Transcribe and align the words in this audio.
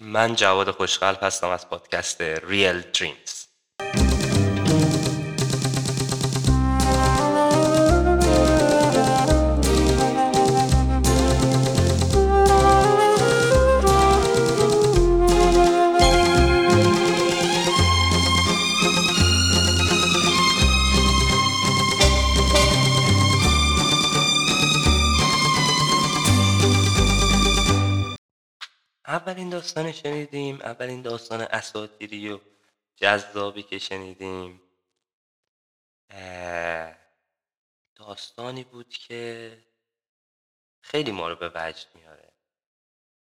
من 0.00 0.34
جواد 0.34 0.70
خوشقلب 0.70 1.18
هستم 1.22 1.48
از 1.48 1.68
پادکست 1.68 2.20
ریل 2.20 2.80
دریمز 2.80 3.45
اولین 29.66 29.92
داستان 29.92 29.92
شنیدیم 29.92 30.60
اولین 30.60 31.02
داستان 31.02 31.40
اساطیری 31.40 32.32
و 32.32 32.40
جذابی 32.96 33.62
که 33.62 33.78
شنیدیم. 33.78 34.60
داستانی 37.94 38.64
بود 38.64 38.88
که 38.88 39.58
خیلی 40.80 41.12
ما 41.12 41.28
رو 41.28 41.36
به 41.36 41.52
وجد 41.54 41.86
میاره 41.94 42.32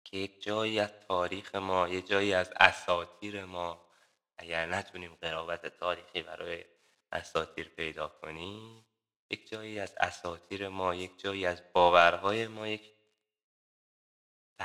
که 0.03 0.17
یک 0.17 0.43
جایی 0.43 0.79
از 0.79 0.91
تاریخ 1.07 1.55
ما 1.55 1.87
یک 1.87 2.07
جایی 2.07 2.33
از 2.33 2.49
اساطیر 2.55 3.45
ما 3.45 3.85
اگر 4.37 4.65
نتونیم 4.65 5.15
قرابت 5.21 5.65
تاریخی 5.65 6.21
برای 6.21 6.65
اساطیر 7.11 7.69
پیدا 7.69 8.07
کنیم 8.07 8.85
یک 9.29 9.49
جایی 9.49 9.79
از 9.79 9.95
اساطیر 9.99 10.67
ما 10.67 10.95
یک 10.95 11.19
جایی 11.19 11.45
از 11.45 11.61
باورهای 11.73 12.47
ما 12.47 12.67
یک 12.67 12.90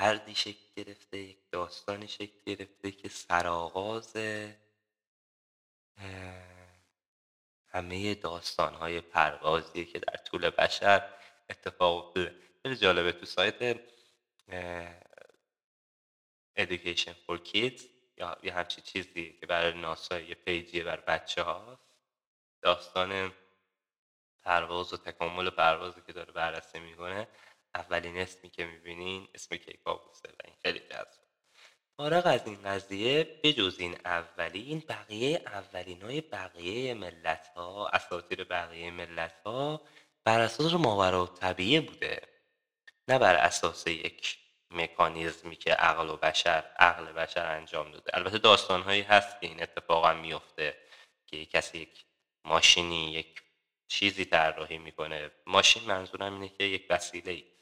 دردی 0.01 0.35
شکل 0.35 0.65
گرفته 0.77 1.19
یک 1.19 1.39
داستانی 1.51 2.09
شکل 2.09 2.39
گرفته 2.47 2.91
که 2.91 3.09
سرآغاز 3.09 4.17
همه 7.69 8.15
داستانهای 8.15 9.01
پروازیه 9.01 9.85
که 9.85 9.99
در 9.99 10.17
طول 10.17 10.51
بشر 10.51 11.15
اتفاق 11.51 12.07
افتاده. 12.07 12.35
خیلی 12.63 12.77
جالبه 12.77 13.13
تو 13.13 13.27
سایت 13.27 13.77
Education 16.59 17.15
for 17.27 17.39
Kids 17.49 17.83
یا 18.17 18.39
یه 18.43 18.53
همچی 18.55 18.81
چیزی 18.81 19.33
که 19.41 19.47
برای 19.47 19.81
ناسا 19.81 20.21
یه 20.21 20.35
پیجیه 20.35 20.85
بر 20.85 21.01
بچه 21.01 21.43
هاست 21.43 21.83
داستان 22.63 23.33
پرواز 24.43 24.93
و 24.93 24.97
تکامل 24.97 25.51
پروازی 25.51 26.01
که 26.07 26.13
داره 26.13 26.33
بررسی 26.33 26.81
می‌کنه. 26.81 27.29
اولین 27.77 28.19
اسمی 28.19 28.51
که 28.51 28.67
می‌بینین 28.67 29.29
اسم 29.35 29.57
کیکاووسه 29.57 30.29
و 30.29 30.43
این 30.45 30.55
خیلی 30.63 30.79
جذاب. 30.79 31.27
فارغ 31.97 32.27
از 32.27 32.47
این 32.47 32.63
قضیه 32.63 33.41
بجز 33.43 33.77
این 33.79 33.97
اولین 34.05 34.83
بقیه 34.89 35.43
اولین 35.47 36.03
های 36.03 36.21
بقیه 36.21 36.95
ملت 36.95 37.47
ها 37.57 37.89
اساطیر 37.89 38.45
بقیه 38.45 38.91
ملت 38.91 39.41
ها 39.45 39.83
بر 40.25 40.41
اساس 40.41 40.73
ماورا 40.73 41.27
طبیعی 41.27 41.81
بوده. 41.81 42.21
نه 43.09 43.19
بر 43.19 43.35
اساس 43.35 43.87
یک 43.87 44.39
مکانیزمی 44.71 45.57
که 45.57 45.73
عقل 45.73 46.11
و 46.11 46.17
بشر 46.17 46.65
عقل 46.79 47.13
بشر 47.13 47.47
انجام 47.47 47.93
داده. 47.93 48.17
البته 48.17 48.39
داستان 48.39 48.83
هایی 48.83 49.03
هست 49.03 49.41
که 49.41 49.47
این 49.47 49.63
اتفاقا 49.63 50.15
میفته 50.15 50.77
که 51.27 51.47
کسی 51.47 51.79
یک 51.79 52.05
ماشینی 52.45 53.13
یک 53.13 53.43
چیزی 53.89 54.25
طراحی 54.25 54.79
می‌کنه. 54.79 55.31
ماشین 55.47 55.85
منظورم 55.85 56.35
اینه 56.35 56.49
که 56.49 56.65
یک 56.65 56.87
وسیله 56.91 57.56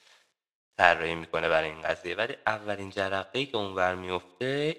طراحی 0.79 1.15
می‌کنه 1.15 1.49
برای 1.49 1.71
این 1.71 1.83
قضیه. 1.83 2.15
ولی 2.15 2.37
اولین 2.47 2.91
جرقه 2.91 3.47
که 3.47 3.57
اونور 3.57 3.95
میفته 3.95 4.77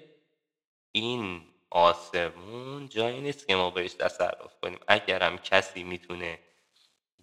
این 0.91 1.41
آسمون 1.69 2.89
جایی 2.89 3.21
نیست 3.21 3.47
که 3.47 3.55
ما 3.55 3.69
بهش 3.69 3.93
تصرف 3.93 4.59
کنیم. 4.61 4.79
اگرم 4.87 5.37
کسی 5.37 5.83
می‌تونه 5.83 6.39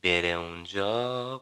بره 0.03 0.29
اونجا 0.29 1.41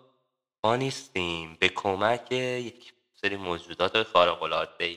ما 0.65 0.77
نیستیم. 0.77 1.57
به 1.61 1.69
کمک 1.69 2.33
یک 2.33 2.95
سری 3.15 3.37
موجودات 3.37 4.03
خارق 4.03 4.43
العاده 4.43 4.97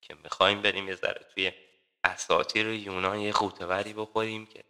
که 0.00 0.14
می‌خوایم 0.24 0.62
بریم 0.62 0.88
یه 0.88 0.94
ذره 0.94 1.26
توی 1.34 1.52
اساطیر 2.04 2.66
یونان 2.66 3.20
یه 3.20 3.32
قوتوری 3.32 3.92
بخوریم 3.92 4.46
که 4.46 4.64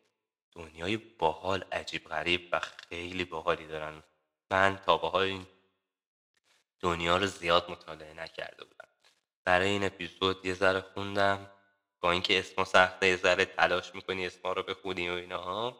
دنیای 0.52 0.96
باحال 0.96 1.64
عجیب 1.72 2.04
غریب 2.04 2.48
و 2.52 2.60
خیلی 2.60 3.24
باحالی 3.24 3.66
دارن. 3.66 4.02
من 4.50 4.80
تا 4.86 4.96
به 4.96 5.14
این 5.14 5.46
دنیا 6.84 7.16
رو 7.16 7.26
زیاد 7.26 7.70
مطالعه 7.70 8.14
نکرده 8.14 8.64
بودم. 8.64 8.88
برای 9.44 9.68
این 9.68 9.84
اپیزود 9.84 10.46
یه 10.46 10.54
ذره 10.54 10.80
خوندم. 10.80 11.50
با 12.00 12.10
اینکه 12.10 12.38
اسما 12.38 12.64
سخته 12.64 13.06
یه 13.06 13.16
ذره 13.16 13.44
تلاش 13.44 13.94
می‌کنی 13.94 14.26
اسما 14.26 14.52
رو 14.52 14.62
بخونی 14.62 15.10
و 15.10 15.12
اینا 15.12 15.76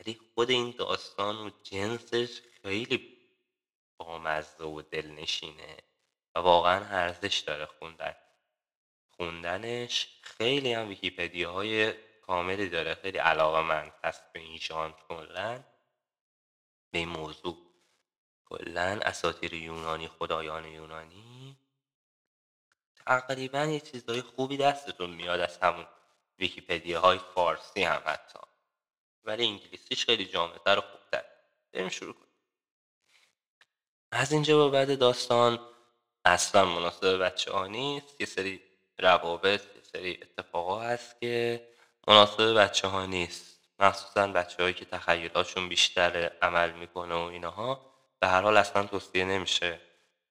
ولی 0.00 0.20
خود 0.34 0.50
این 0.50 0.74
داستان 0.78 1.36
و 1.36 1.50
جنسش 1.62 2.40
خیلی 2.62 3.18
بامزه 3.96 4.64
و 4.64 4.82
دلنشینه 4.82 5.76
و 6.34 6.38
واقعا 6.38 6.84
ارزش 6.84 7.38
داره 7.38 7.66
خوندن. 7.66 8.14
خوندنش 9.16 10.20
خیلی 10.22 10.72
هم 10.72 10.88
ویکیپدیا 10.88 11.52
های 11.52 11.92
کاملی 12.20 12.68
داره. 12.68 12.94
خیلی 12.94 13.18
علاقه 13.18 13.60
من 13.60 13.92
هست 14.04 14.32
به 14.32 14.40
این 14.40 14.58
شانت 14.58 14.94
کلا 15.08 15.64
به 16.90 16.98
این 16.98 17.08
موضوع. 17.08 17.71
کلا 18.52 19.00
اساطیر 19.02 19.54
یونانی 19.54 20.08
خدایان 20.08 20.64
یونانی. 20.64 21.56
تقریبا 23.06 23.64
یه 23.64 23.80
چیزهای 23.80 24.22
خوبی 24.22 24.56
دستتون 24.56 25.10
میاد 25.10 25.40
از 25.40 25.58
همون 25.58 25.86
ویکیپدیا 26.38 27.00
های 27.00 27.18
فارسی 27.34 27.82
هم 27.82 28.02
حتی. 28.06 28.38
ولی 29.24 29.46
انگلیسیش 29.46 30.04
خیلی 30.04 30.24
جامعتر 30.24 30.78
و 30.78 30.80
خوبتر. 30.80 31.24
بریم 31.72 31.88
شروع 31.88 32.12
کنیم. 32.12 32.26
از 34.10 34.32
اینجا 34.32 34.64
به 34.64 34.70
بعد 34.70 34.98
داستان. 34.98 35.58
اصلا 36.24 36.64
مناسب 36.64 37.22
بچه 37.22 37.52
ها 37.52 37.66
نیست. 37.66 38.20
یه 38.20 38.26
سری 38.26 38.62
روابط 38.98 39.62
یه 39.76 39.82
سری 39.92 40.18
اتفاقا 40.22 40.80
هست 40.80 41.20
که 41.20 41.68
مناسب 42.08 42.54
بچه 42.58 42.88
ها 42.88 43.06
نیست. 43.06 43.60
مخصوصا 43.78 44.26
بچه 44.26 44.62
هایی 44.62 44.74
که 44.74 44.84
تخیلاتشون 44.84 45.68
بیشتر 45.68 46.32
عمل 46.42 46.72
می‌کنه 46.72 47.14
و 47.14 47.18
اینها. 47.18 47.91
به 48.22 48.28
هر 48.28 48.42
حال 48.42 48.56
اصلا 48.56 48.86
توصیه 48.86 49.24
نمیشه. 49.24 49.80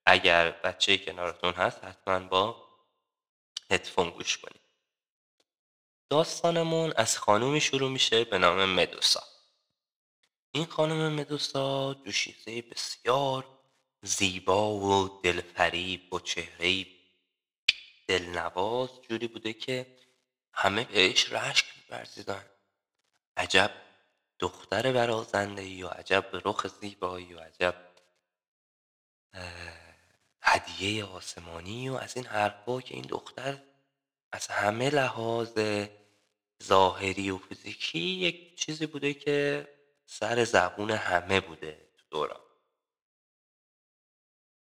اگر 0.06 0.52
بچه 0.52 0.98
کنارتون 0.98 1.54
هست 1.54 1.84
حتما 1.84 2.20
با 2.20 2.68
هدفون 3.72 4.10
گوش 4.10 4.38
کنید. 4.38 4.62
داستانمون 6.10 6.94
از 6.96 7.18
خانومی 7.18 7.62
شروع 7.62 7.90
میشه 7.90 8.24
به 8.24 8.38
نام 8.38 8.66
مدوسا. 8.66 9.24
این 10.52 10.66
خانم 10.66 11.16
مدوسا 11.16 11.94
دوشیزه 11.94 12.62
بسیار 12.62 13.48
زیبا 14.02 14.70
و 14.74 15.22
دلفریب 15.24 16.14
و 16.14 16.20
چهره 16.20 16.86
دلنواز 18.08 18.90
جوری 19.02 19.28
بوده 19.28 19.54
که 19.54 19.98
همه 20.54 20.84
بهش 20.84 21.32
رشک 21.32 21.66
میورزیدن. 21.78 22.46
عجب 23.38 23.72
دختر 24.42 24.92
برازنده 24.92 25.62
ای 25.62 25.84
و 25.84 25.88
عجب 25.88 26.26
رخ 26.46 26.68
زیبایی 26.68 27.34
و 27.34 27.40
عجب 27.40 27.76
هدیه 30.42 31.06
آسمانی 31.06 31.90
و 31.90 31.94
از 31.94 32.18
این 32.18 32.26
حرفا 32.26 32.82
که 32.82 32.96
این 32.96 33.06
دختر 33.10 33.64
از 34.32 34.48
همه 34.48 34.90
لحاظ 34.90 35.60
ظاهری 36.64 37.32
و 37.32 37.38
فیزیکی 37.38 38.00
یک 38.00 38.60
چیزی 38.60 38.86
بوده 38.86 39.14
که 39.14 39.68
سر 40.06 40.44
زبون 40.44 40.92
همه 40.92 41.42
بوده 41.42 41.92
تو 41.98 42.06
دوران. 42.10 42.42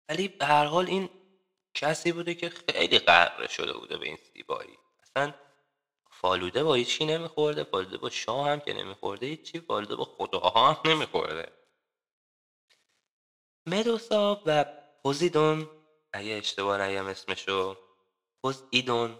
ولی 0.08 0.28
به 0.28 0.46
هر 0.46 0.64
حال 0.64 0.86
این 0.86 1.10
کسی 1.74 2.12
بوده 2.12 2.34
که 2.34 2.48
خیلی 2.48 2.98
غرق 2.98 3.50
شده 3.50 3.72
بوده 3.72 3.98
به 3.98 4.06
این 4.06 4.18
زیبایی. 4.32 4.78
اصلا 5.02 5.34
فالوده 6.22 6.64
با 6.64 6.74
هیچی 6.74 7.06
نمیخورده 7.06 7.64
فالوده 7.64 7.98
با 7.98 8.10
شاه 8.10 8.48
هم 8.48 8.60
که 8.60 8.72
نمیخورده 8.72 9.26
هیچی 9.26 9.60
فالوده 9.60 9.96
با 9.96 10.04
خداها 10.04 10.72
هم 10.72 10.90
نمیخورده. 10.90 11.52
مدوسا 13.66 14.42
و 14.46 14.64
پوزیدون 15.02 15.68
اگه 16.12 16.32
اشتباه 16.32 16.80
نگم 16.80 17.06
اسمشو 17.06 17.76
پوزیدون 18.42 19.18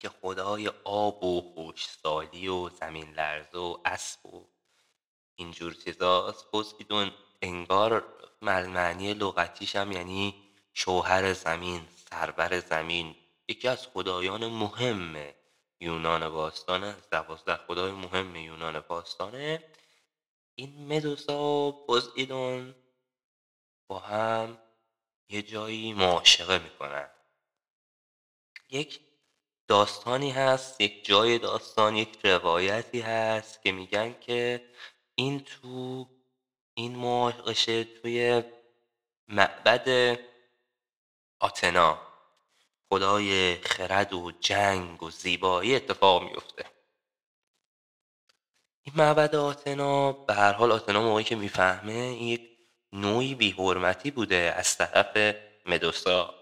که 0.00 0.08
خدای 0.08 0.68
آب 0.84 1.24
و 1.24 1.40
خوشسالی 1.54 2.48
و 2.48 2.68
زمین 2.68 3.10
لرزه 3.10 3.58
و 3.58 3.78
اسب 3.84 4.26
و 4.26 4.46
اینجور 5.36 5.74
چیزاست. 5.74 6.50
پوزیدون 6.50 7.10
انگار 7.42 8.04
معنی 8.42 9.14
لغتیش 9.14 9.76
هم 9.76 9.92
یعنی 9.92 10.34
شوهر 10.74 11.32
زمین 11.32 11.88
سرور 12.10 12.60
زمین 12.60 13.16
یکی 13.48 13.68
از 13.68 13.86
خدایان 13.86 14.46
مهمه. 14.46 15.34
یونان 15.80 16.28
باستانه. 16.28 16.96
دوازده 17.10 17.56
خدای 17.56 17.92
مهم 17.92 18.36
یونان 18.36 18.80
باستانه. 18.80 19.64
این 20.54 20.96
مدوسا 20.96 21.42
و 21.42 21.86
پوزیدون 21.86 22.74
با 23.88 23.98
هم 23.98 24.58
یه 25.28 25.42
جایی 25.42 25.92
معاشقه 25.92 26.58
می‌کنن. 26.58 27.10
یک 28.70 29.00
داستانی 29.68 30.30
هست 30.30 30.80
یک 30.80 31.04
جای 31.04 31.38
داستان 31.38 31.96
یک 31.96 32.26
روایتی 32.26 33.00
هست 33.00 33.62
که 33.62 33.72
میگن 33.72 34.20
که 34.20 34.70
این 35.14 35.40
تو 35.44 36.08
این 36.74 36.96
مناقشه 36.96 37.84
توی 37.84 38.42
معبد 39.28 40.18
آتنا. 41.40 42.13
خدای 42.94 43.56
خرد 43.56 44.12
و 44.12 44.32
جنگ 44.40 45.02
و 45.02 45.10
زیبایی 45.10 45.74
اتفاق 45.74 46.22
میفته 46.22 46.64
این 48.82 48.94
معبد 48.96 49.34
آتنا 49.34 50.12
به 50.12 50.34
هر 50.34 50.52
حال 50.52 50.72
آتنا 50.72 51.02
موقعی 51.02 51.24
که 51.24 51.36
می‌فهمه 51.36 51.92
این 51.92 52.28
یک 52.28 52.58
نوعی 52.92 53.34
بیحرمتی 53.34 54.10
بوده 54.10 54.54
از 54.56 54.76
طرف 54.76 55.36
مدوسا. 55.66 56.34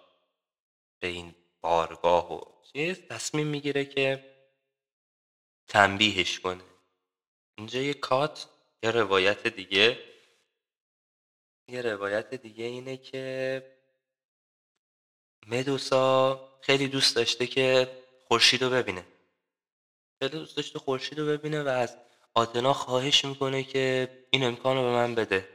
به 1.00 1.06
این 1.06 1.34
بارگاه 1.60 2.32
و 2.32 2.40
چیز 2.72 3.00
تصمیم 3.08 3.46
می‌گیره 3.46 3.84
که 3.84 4.34
تنبیهش 5.68 6.40
کنه. 6.40 6.64
اینجا 7.58 7.80
یه 7.80 7.94
کات 7.94 8.48
یه 8.82 8.90
روایت 8.90 9.46
دیگه. 9.46 9.98
یه 11.68 11.82
روایت 11.82 12.34
دیگه 12.34 12.64
اینه 12.64 12.96
که 12.96 13.71
مدوسا 15.46 16.40
خیلی 16.60 16.88
دوست 16.88 17.16
داشته 17.16 17.46
که 17.46 17.90
خورشید 18.28 18.64
رو 18.64 18.70
ببینه. 18.70 19.06
خیلی 20.18 20.38
دوست 20.38 20.56
داشته 20.56 20.78
خورشید 20.78 21.18
رو 21.18 21.26
ببینه 21.26 21.62
و 21.62 21.68
از 21.68 21.96
آتنا 22.34 22.72
خواهش 22.72 23.24
می‌کنه 23.24 23.62
که 23.62 24.08
این 24.30 24.44
امکان 24.44 24.76
رو 24.76 24.82
به 24.82 24.90
من 24.90 25.14
بده. 25.14 25.48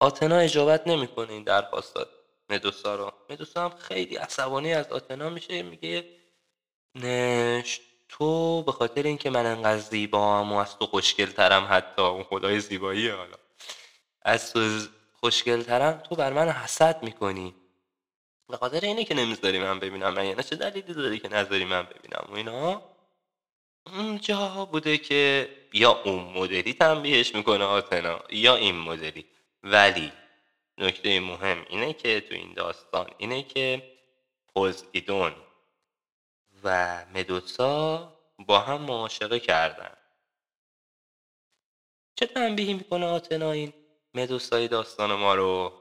آتنا 0.00 0.36
اجابت 0.36 0.86
نمی‌کنه 0.86 1.32
این 1.32 1.42
درخواست 1.42 1.96
مدوسا 2.50 2.94
رو. 2.94 3.12
مدوسا 3.30 3.64
هم 3.64 3.78
خیلی 3.78 4.16
عصبانی 4.16 4.74
از 4.74 4.92
آتنا 4.92 5.30
میشه 5.30 5.62
میگه 5.62 6.04
نش 6.94 7.80
تو 8.08 8.62
به 8.62 8.72
خاطر 8.72 9.02
اینکه 9.02 9.30
من 9.30 9.46
انقدر 9.46 9.78
زیبا 9.78 10.44
و 10.44 10.52
از 10.52 10.78
تو 10.78 10.86
خوشگل 10.86 11.26
ترم 11.26 11.66
حتی. 11.70 12.02
اون 12.02 12.22
خدای 12.22 12.60
زیبایی 12.60 13.08
حالا. 13.08 13.36
از 14.22 14.52
تو 14.52 14.80
خوشگل 15.20 15.62
ترم 15.62 15.92
تو 15.92 16.14
بر 16.14 16.32
من 16.32 16.48
حسد 16.48 17.02
می‌کنی. 17.02 17.54
به 18.48 18.56
خاطر 18.56 18.80
اینه 18.80 19.04
که 19.04 19.14
نمی‌ذاری 19.14 19.58
من 19.58 19.78
ببینم 19.80 20.14
من 20.14 20.26
یعنی 20.26 20.42
چه 20.42 20.56
دلیلی 20.56 20.94
داری 20.94 21.18
که 21.18 21.28
نذاری 21.28 21.64
من 21.64 21.82
ببینم؟ 21.82 22.26
و 22.28 22.34
اینا 22.34 22.82
اونجا 23.86 24.64
بوده 24.64 24.98
که 24.98 25.48
یا 25.72 26.02
اون 26.02 26.22
مدلی 26.24 26.72
تنبیهش 26.74 27.34
می‌کنه 27.34 27.64
آتنا 27.64 28.20
یا 28.30 28.56
این 28.56 28.78
مدلی. 28.78 29.26
ولی 29.62 30.12
نکته 30.78 31.20
مهم 31.20 31.66
اینه 31.68 31.92
که 31.92 32.20
تو 32.20 32.34
این 32.34 32.54
داستان 32.54 33.10
اینه 33.18 33.42
که 33.42 33.96
پوزیدون 34.54 35.32
و 36.64 37.04
مدوسا 37.14 38.12
با 38.38 38.58
هم 38.58 38.82
معاشقه 38.82 39.40
کردن. 39.40 39.96
چه 42.14 42.26
تنبیهی 42.26 42.74
می‌کنه 42.74 43.06
آتنا 43.06 43.52
این 43.52 43.72
مدوسای 44.14 44.68
داستان 44.68 45.12
ما 45.12 45.34
رو؟ 45.34 45.72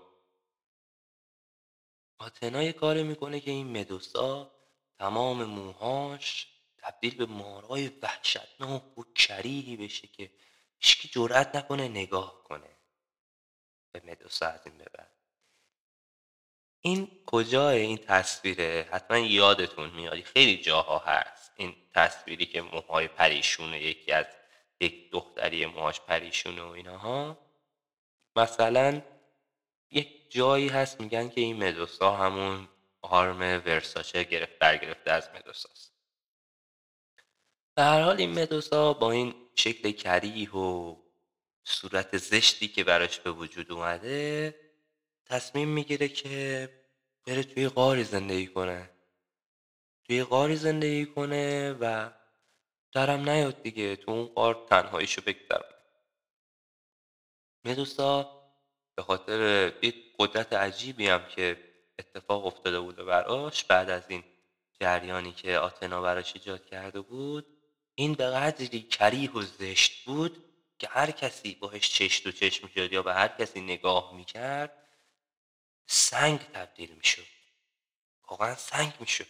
آتنا 2.25 2.63
یه 2.63 2.73
کاری 2.73 3.03
می‌کنه 3.03 3.39
که 3.39 3.51
این 3.51 3.77
مدوسا 3.79 4.51
تمام 4.99 5.43
موهاش 5.43 6.47
تبدیل 6.77 7.15
به 7.15 7.25
مارای 7.25 7.87
وحشتناک 7.87 8.97
و 8.97 9.03
کریهی 9.15 9.77
بشه 9.77 10.07
که 10.07 10.31
هیچکی 10.79 11.07
جرأت 11.07 11.55
نکنه 11.55 11.87
نگاه 11.87 12.43
کنه 12.43 12.77
به 13.91 14.01
مدوسا 14.05 14.47
از 14.47 14.61
این 14.65 14.77
ببر 14.77 15.07
این 16.79 17.11
کجای 17.25 17.79
این 17.81 17.97
تصویره؟ 17.97 18.87
حتما 18.91 19.17
یادتون 19.17 19.89
میاد. 19.89 20.21
خیلی 20.21 20.57
جاها 20.57 20.99
هست 20.99 21.51
این 21.55 21.75
تصویری 21.93 22.45
که 22.45 22.61
موهای 22.61 23.07
پریشونه 23.07 23.81
یکی 23.81 24.11
از 24.11 24.25
یک 24.79 25.11
دختری 25.11 25.65
موهاش 25.65 26.01
پریشونه 26.01 26.61
و 26.61 26.67
اینها. 26.67 27.37
مثلا 28.35 29.01
یک 29.91 30.31
جایی 30.31 30.67
هست 30.67 31.01
میگن 31.01 31.29
که 31.29 31.41
این 31.41 31.63
مدوسا 31.63 32.15
همون 32.15 32.67
آرم 33.01 33.39
ورساچه 33.39 34.23
گرفت 34.23 34.59
برگرفته 34.59 35.11
از 35.11 35.29
مدوساست. 35.35 35.93
هر 37.77 38.01
حال 38.01 38.17
این 38.17 38.39
مدوسا 38.39 38.93
با 38.93 39.11
این 39.11 39.35
شکل 39.55 39.91
کریه 39.91 40.51
و 40.55 40.95
صورت 41.63 42.17
زشتی 42.17 42.67
که 42.67 42.83
براش 42.83 43.19
به 43.19 43.31
وجود 43.31 43.71
اومده 43.71 44.55
تصمیم 45.25 45.67
می‌گیره 45.67 46.07
که 46.07 46.69
بره 47.27 47.43
توی 47.43 47.67
غاری 47.69 48.03
زندگی 48.03 48.47
کنه. 48.47 48.89
توی 50.03 50.23
غاری 50.23 50.55
زندگی 50.55 51.05
کنه 51.05 51.73
و 51.73 52.11
درم 52.91 53.29
نیاد 53.29 53.61
دیگه 53.61 53.95
تو 53.95 54.11
اون 54.11 54.25
غار 54.25 54.65
تنهاییشو 54.69 55.21
بگذرونه. 55.21 55.75
مدوسا 57.65 58.44
به 58.95 59.03
خاطر 59.03 59.73
یک 59.81 59.95
قدرت 60.19 60.53
عجیبی 60.53 61.07
هم 61.07 61.27
که 61.27 61.73
اتفاق 61.99 62.45
افتاده 62.45 62.79
بود 62.79 62.95
براش 62.95 63.63
بعد 63.63 63.89
از 63.89 64.03
این 64.09 64.23
جریانی 64.79 65.31
که 65.31 65.57
آتنا 65.57 66.01
براش 66.01 66.33
ایجاد 66.33 66.65
کرده 66.65 67.01
بود 67.01 67.45
این 67.95 68.13
به 68.13 68.25
قدری 68.25 68.81
کریه 68.81 69.31
و 69.31 69.41
زشت 69.41 70.05
بود 70.05 70.43
که 70.79 70.87
هر 70.87 71.11
کسی 71.11 71.55
باش 71.55 71.89
چشم 71.89 72.23
تو 72.23 72.31
چشم 72.31 72.67
می‌شد 72.67 72.93
یا 72.93 73.01
به 73.01 73.13
هر 73.13 73.27
کسی 73.27 73.61
نگاه 73.61 74.15
می‌کرد 74.15 74.87
سنگ 75.87 76.39
تبدیل 76.39 76.91
می‌شد. 76.95 77.25
واقعا 78.29 78.55
سنگ 78.55 78.93
می‌شد. 78.99 79.27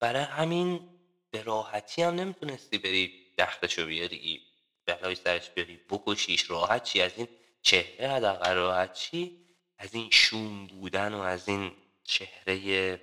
برای 0.00 0.22
همین 0.22 0.98
به 1.30 1.42
راحتی 1.42 2.02
هم 2.02 2.14
نمی‌تونستی 2.14 2.78
بری 2.78 3.26
دختشو 3.38 3.86
بیاری 3.86 4.42
بلای 4.86 5.14
سرش 5.14 5.50
بیاری 5.50 5.80
بکشیش 5.90 6.50
راحت 6.50 6.82
چی؟ 6.82 7.00
از 7.00 7.12
این 7.16 7.28
چهره 7.62 8.08
حداقل 8.08 8.54
راحت 8.54 8.92
چی؟ 8.92 9.46
از 9.78 9.94
این 9.94 10.10
شوم 10.10 10.66
بودن 10.66 11.14
و 11.14 11.20
از 11.20 11.48
این 11.48 11.72
چهره 12.04 13.00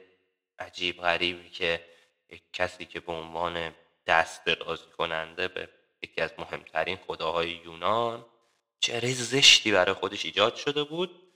عجیب 0.60 1.02
غریبی 1.02 1.50
که 1.50 1.86
یک 2.30 2.44
کسی 2.54 2.86
که 2.86 3.00
به 3.00 3.12
عنوان 3.12 3.76
دست 4.08 4.46
درازی 4.46 4.86
کننده 4.98 5.48
به 5.48 5.70
یکی 6.02 6.22
از 6.22 6.32
مهمترین 6.38 6.98
خداهای 6.98 7.50
یونان 7.50 8.26
چهره 8.80 9.14
زشتی 9.14 9.72
برای 9.72 9.94
خودش 9.94 10.26
ایجاد 10.26 10.56
شده 10.56 10.84
بود. 10.84 11.34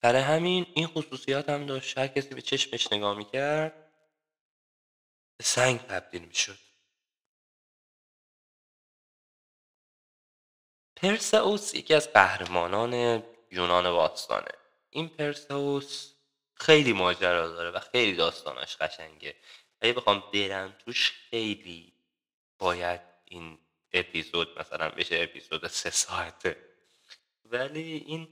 برای 0.00 0.22
همین 0.22 0.66
این 0.74 0.86
خصوصیات 0.86 1.48
هم 1.48 1.66
داشت. 1.66 1.98
هر 1.98 2.06
کسی 2.06 2.34
به 2.34 2.42
چشمش 2.42 2.92
نگاه 2.92 3.16
می‌کرد 3.16 3.92
به 5.36 5.44
سنگ 5.44 5.80
تبدیل 5.80 6.22
می‌شد. 6.22 6.58
پرسئوس 11.02 11.74
یکی 11.74 11.94
از 11.94 12.12
قهرمانان 12.12 13.22
یونان 13.50 13.90
باستانه. 13.90 14.52
این 14.90 15.08
پرسئوس 15.08 16.12
خیلی 16.54 16.92
ماجرا 16.92 17.48
داره 17.48 17.70
و 17.70 17.80
خیلی 17.80 18.16
داستانش 18.16 18.76
قشنگه. 18.76 19.34
اگه 19.80 19.92
بخوام 19.92 20.22
برم 20.32 20.76
توش 20.84 21.12
خیلی 21.30 21.92
باید 22.58 23.00
این 23.24 23.58
اپیزود 23.92 24.58
مثلا 24.58 24.88
بشه 24.88 25.20
اپیزود 25.20 25.66
سه 25.66 25.90
ساعته. 25.90 26.56
ولی 27.44 28.04
این 28.06 28.28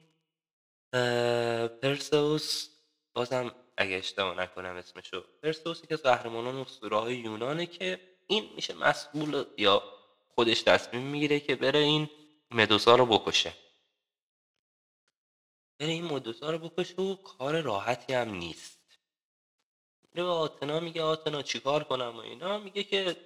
پرسئوس 1.83 2.69
بازم 3.15 3.55
اگه 3.77 3.97
اشتباه 3.97 4.41
نکنم 4.41 4.77
اسمشو 4.77 5.25
پرسئوس 5.43 5.83
که 5.83 5.95
از 5.95 6.03
قهرمانان 6.03 6.57
اسطوره 6.57 7.15
یونانه 7.15 7.67
که 7.67 8.01
این 8.27 8.51
میشه 8.57 8.75
مسئول 8.75 9.45
یا 9.59 9.83
خودش 10.35 10.63
تصمیم 10.63 11.03
می‌گیره 11.03 11.41
که 11.41 11.57
بره 11.57 11.79
این 11.79 12.11
مدوسا 12.51 12.97
رو 12.97 13.07
بکشه. 13.07 13.55
بره 15.79 15.89
این 15.89 16.05
مدوسا 16.05 16.51
رو 16.51 16.59
بکشه 16.59 17.03
و 17.03 17.15
کار 17.15 17.61
راحتی 17.61 18.13
هم 18.13 18.31
نیست. 18.31 18.99
میره 20.13 20.25
به 20.25 20.31
آتنا 20.31 20.81
میگه 20.81 21.03
آتنا 21.03 21.43
چیکار 21.43 21.85
کنم 21.85 22.17
و 22.17 22.19
اینا. 22.19 22.59
میگه 22.59 22.85
که 22.85 23.17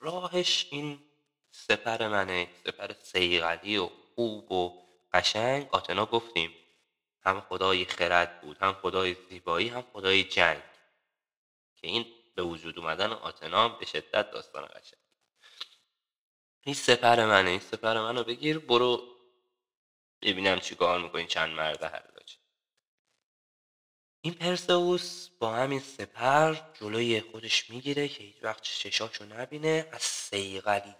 راهش 0.00 0.66
این 0.70 0.98
سپر 1.50 2.08
منه 2.08 2.48
سپر 2.64 2.92
سیغلی 3.02 3.76
و 3.76 3.90
خوب 4.14 4.52
و 4.52 4.86
قشنگ. 5.12 5.68
آتنا 5.72 6.06
گفتیم 6.06 6.54
هم 7.20 7.40
خدای 7.40 7.84
خرد 7.84 8.40
بود 8.40 8.56
هم 8.60 8.72
خدای 8.72 9.16
زیبایی 9.28 9.68
هم 9.68 9.84
خدای 9.92 10.24
جنگ. 10.24 10.62
که 11.76 11.86
این 11.86 12.06
به 12.34 12.42
وجود 12.42 12.78
اومدن 12.78 13.12
آتنا 13.12 13.68
به 13.68 13.86
شدت 13.86 14.30
داستان 14.30 14.66
قشنگ. 14.66 15.05
این 16.66 16.74
سپر 16.74 17.26
منه 17.26 17.50
این 17.50 17.60
سپر 17.60 18.00
منو 18.00 18.24
بگیر 18.24 18.58
برو 18.58 19.02
ببینم 20.22 20.60
چی 20.60 20.74
کار 20.74 21.00
می‌کنی 21.00 21.26
چند 21.26 21.50
مرد 21.50 21.84
حلاج 21.84 22.38
این 24.20 24.34
پرسئوس 24.34 25.28
با 25.28 25.54
همین 25.54 25.80
سپر 25.80 26.56
جلوی 26.74 27.20
خودش 27.20 27.70
می‌گیره 27.70 28.08
که 28.08 28.24
هیچ 28.24 28.36
وقت 28.42 28.62
چشاشو 28.62 29.24
نبینه 29.24 29.88
از 29.92 30.02
سیغلی 30.02 30.94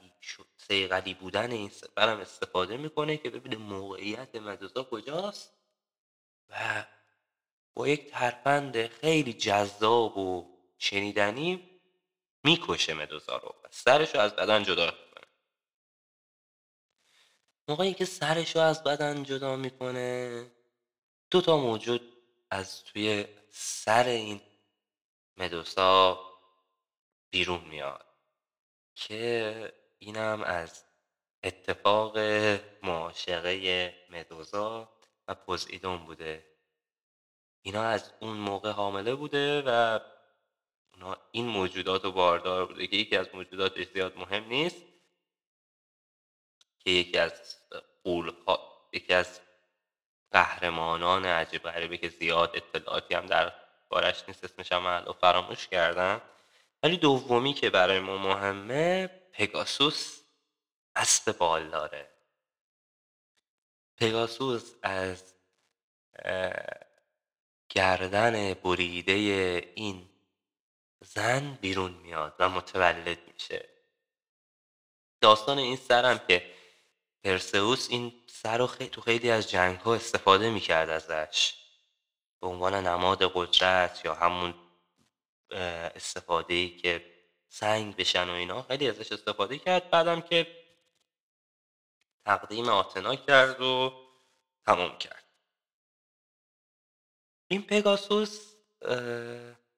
سیغلی 0.56 1.14
بودن 1.14 1.50
این 1.50 1.68
سپر 1.68 2.08
استفاده 2.08 2.76
می‌کنه 2.76 3.16
که 3.16 3.30
ببینه 3.30 3.56
موقعیت 3.56 4.34
مدوزا 4.34 4.84
کجاست. 4.84 5.52
و 6.48 6.84
با 7.74 7.88
یک 7.88 8.10
ترفند 8.10 8.86
خیلی 8.86 9.32
جذاب 9.32 10.18
و 10.18 10.58
شنیدنی 10.78 11.80
می‌کشه 12.44 12.94
مدوزا 12.94 13.36
رو 13.36 13.54
و 13.64 13.68
سرش 13.70 14.14
رو 14.14 14.20
از 14.20 14.36
بدن 14.36 14.62
جدا 14.62 15.05
موقعی 17.68 17.94
که 17.94 18.04
سرش 18.04 18.56
رو 18.56 18.62
از 18.62 18.84
بدن 18.84 19.22
جدا 19.22 19.56
می‌کنه. 19.56 20.46
دو 21.30 21.40
تا 21.40 21.56
موجود 21.56 22.16
از 22.50 22.84
توی 22.84 23.24
سر 23.50 24.04
این 24.08 24.40
مدوسا 25.36 26.20
بیرون 27.30 27.64
میاد 27.64 28.06
که 28.94 29.72
اینم 29.98 30.42
از 30.42 30.84
اتفاق 31.42 32.18
معاشقه 32.82 33.94
مدوزا 34.10 34.96
و 35.28 35.34
پوزیدون 35.34 36.06
بوده. 36.06 36.56
اینا 37.62 37.82
از 37.82 38.12
اون 38.20 38.36
موقع 38.36 38.70
حامله 38.70 39.14
بوده 39.14 39.62
و 39.66 40.00
اونا 40.94 41.16
این 41.30 41.46
موجودات 41.46 42.04
رو 42.04 42.12
باردار 42.12 42.66
بوده 42.66 42.86
که 42.86 42.96
یکی 42.96 43.16
از 43.16 43.28
موجوداتش 43.34 43.86
زیاد 43.92 44.16
مهم 44.16 44.44
نیست. 44.44 44.82
که 46.86 46.92
یکی 46.92 47.18
از 47.18 47.56
قول 48.04 48.32
یکی 48.92 49.14
از 49.14 49.40
قهرمانان 50.30 51.26
عجیب 51.26 51.62
غریبه 51.62 51.96
که 51.96 52.08
زیاد 52.08 52.56
اطلاعاتی 52.56 53.14
هم 53.14 53.26
در 53.26 53.52
بارش 53.88 54.24
نیست 54.28 54.44
اسمش 54.44 54.72
هم 54.72 55.12
فراموش 55.20 55.68
کردم. 55.68 56.20
ولی 56.82 56.96
دومی 56.96 57.54
که 57.54 57.70
برای 57.70 58.00
ما 58.00 58.18
مهمه 58.18 59.06
پگاسوس 59.32 60.20
اسب 60.96 61.38
بالداره 61.38 62.08
پگاسوس 63.96 64.74
از 64.82 65.34
گردن 67.68 68.54
بریده 68.54 69.12
این 69.74 70.08
زن 71.04 71.58
بیرون 71.60 71.92
میاد 71.92 72.34
و 72.38 72.48
متولد 72.48 73.18
میشه. 73.32 73.68
داستان 75.20 75.58
این 75.58 75.76
سرم 75.76 76.18
که 76.18 76.55
پرسئوس 77.26 77.90
این 77.90 78.12
سر 78.26 78.58
رو 78.58 78.66
تو 78.66 79.00
خیلی 79.00 79.30
از 79.30 79.50
جنگ 79.50 79.80
ها 79.80 79.94
استفاده 79.94 80.50
می‌کرد 80.50 80.90
ازش. 80.90 81.54
به 82.40 82.46
عنوان 82.46 82.74
نماد 82.74 83.32
قدرت 83.34 84.04
یا 84.04 84.14
همون 84.14 84.54
استفاده 85.50 86.54
ای 86.54 86.76
که 86.76 87.14
سنگ 87.48 87.96
بشن 87.96 88.28
و 88.28 88.32
اینا 88.32 88.62
خیلی 88.62 88.88
ازش 88.88 89.12
استفاده 89.12 89.58
کرد. 89.58 89.90
بعدم 89.90 90.20
که 90.20 90.64
تقدیم 92.24 92.68
آتنا 92.68 93.16
کرد 93.16 93.60
و 93.60 93.92
تمام 94.66 94.98
کرد. 94.98 95.24
این 97.48 97.62
پگاسوس 97.62 98.54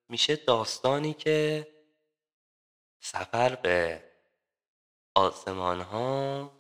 میشه 0.09 0.37
داستانی 0.37 1.15
که 1.15 1.69
سفر 3.01 3.55
به 3.55 4.05
آسمان 5.15 5.81
ها 5.81 6.58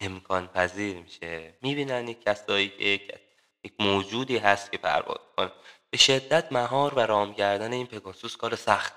امکان 0.00 0.48
پذیر 0.48 0.96
میشه. 0.96 1.58
می‌بینن 1.62 2.08
یک 2.08 2.22
کسایی 2.24 2.68
که 2.68 3.20
یک 3.64 3.74
موجودی 3.78 4.38
هست 4.38 4.72
که 4.72 4.78
پرواز 4.78 5.20
کنه 5.36 5.52
به 5.90 5.98
شدت 5.98 6.52
مهار 6.52 6.94
و 6.94 7.00
رام 7.00 7.34
کردن 7.34 7.72
این 7.72 7.86
پگاسوس 7.86 8.36
کار 8.36 8.56
سخت. 8.56 8.94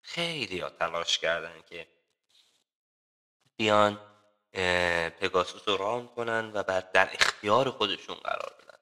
خیلی 0.00 0.58
ها 0.58 0.70
تلاش 0.70 1.18
کردن 1.18 1.62
که 1.68 1.88
بیان 3.56 4.00
پگاسوس 5.20 5.68
رو 5.68 5.76
رام 5.76 6.08
کنن 6.08 6.50
و 6.54 6.62
بعد 6.62 6.92
در 6.92 7.08
اختیار 7.12 7.70
خودشون 7.70 8.16
قرار 8.16 8.54
بدن. 8.58 8.78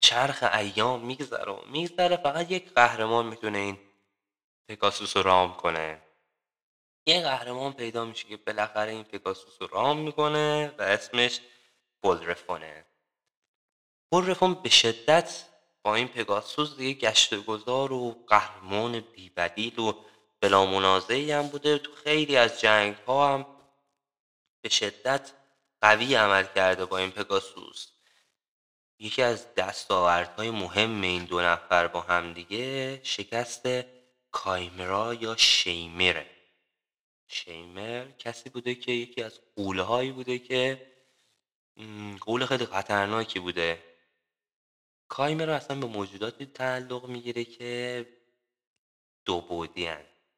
چرخ 0.00 0.42
ایام 0.54 1.06
میگذره 1.06 1.58
میگذره. 1.66 2.16
فقط 2.16 2.50
یک 2.50 2.72
قهرمان 2.74 3.26
می‌تونه 3.26 3.58
این 3.58 3.78
پگاسوس 4.68 5.16
رو 5.16 5.22
رام 5.22 5.56
کنه. 5.56 6.02
یه 7.06 7.22
قهرمان 7.22 7.72
پیدا 7.72 8.04
میشه 8.04 8.28
که 8.28 8.36
بالاخره 8.36 8.90
این 8.90 9.04
پگاسوس 9.04 9.54
رو 9.60 9.66
رام 9.66 9.98
می‌کنه 9.98 10.74
و 10.78 10.82
اسمش 10.82 11.40
بولرفونه. 12.02 12.84
بولرفون 14.10 14.54
به 14.54 14.68
شدت 14.68 15.44
با 15.82 15.94
این 15.94 16.08
پگاسوس 16.08 16.76
دیگه 16.76 17.00
گشت 17.00 17.34
گذار 17.34 17.92
و 17.92 18.24
قهرمان 18.28 19.00
بیبدیل 19.00 19.78
و 19.78 19.92
بلا 20.40 20.66
منازعی 20.66 21.32
هم 21.32 21.48
بوده. 21.48 21.78
تو 21.78 21.92
خیلی 21.92 22.36
از 22.36 22.60
جنگ 22.60 22.96
ها 22.96 23.34
هم 23.34 23.46
به 24.60 24.68
شدت 24.68 25.32
قوی 25.80 26.14
عمل 26.14 26.44
کرده 26.54 26.84
با 26.84 26.98
این 26.98 27.10
پگاسوس 27.10 27.86
یکی 28.98 29.22
از 29.22 29.54
دستاوردهای 29.54 30.50
مهم 30.50 31.00
این 31.00 31.24
دو 31.24 31.40
نفر 31.40 31.86
با 31.86 32.00
هم 32.00 32.32
دیگه 32.32 33.00
شکست 33.04 33.68
کایمرا 34.30 35.14
یا 35.14 35.36
شیمره. 35.36 36.37
شیمر 37.28 38.10
کسی 38.18 38.50
بوده 38.50 38.74
که 38.74 38.92
یکی 38.92 39.22
از 39.22 39.40
قوله 39.56 39.82
هایی 39.82 40.12
بوده 40.12 40.38
که 40.38 40.92
قول 42.20 42.46
خیلی 42.46 42.64
خطرناکی 42.66 43.40
بوده. 43.40 43.82
کایمرا 45.08 45.54
اصلا 45.56 45.80
به 45.80 45.86
موجوداتی 45.86 46.46
تعلق 46.46 47.06
می‌گیره 47.06 47.44
که 47.44 48.06
دو 49.24 49.40
بودی. 49.40 49.90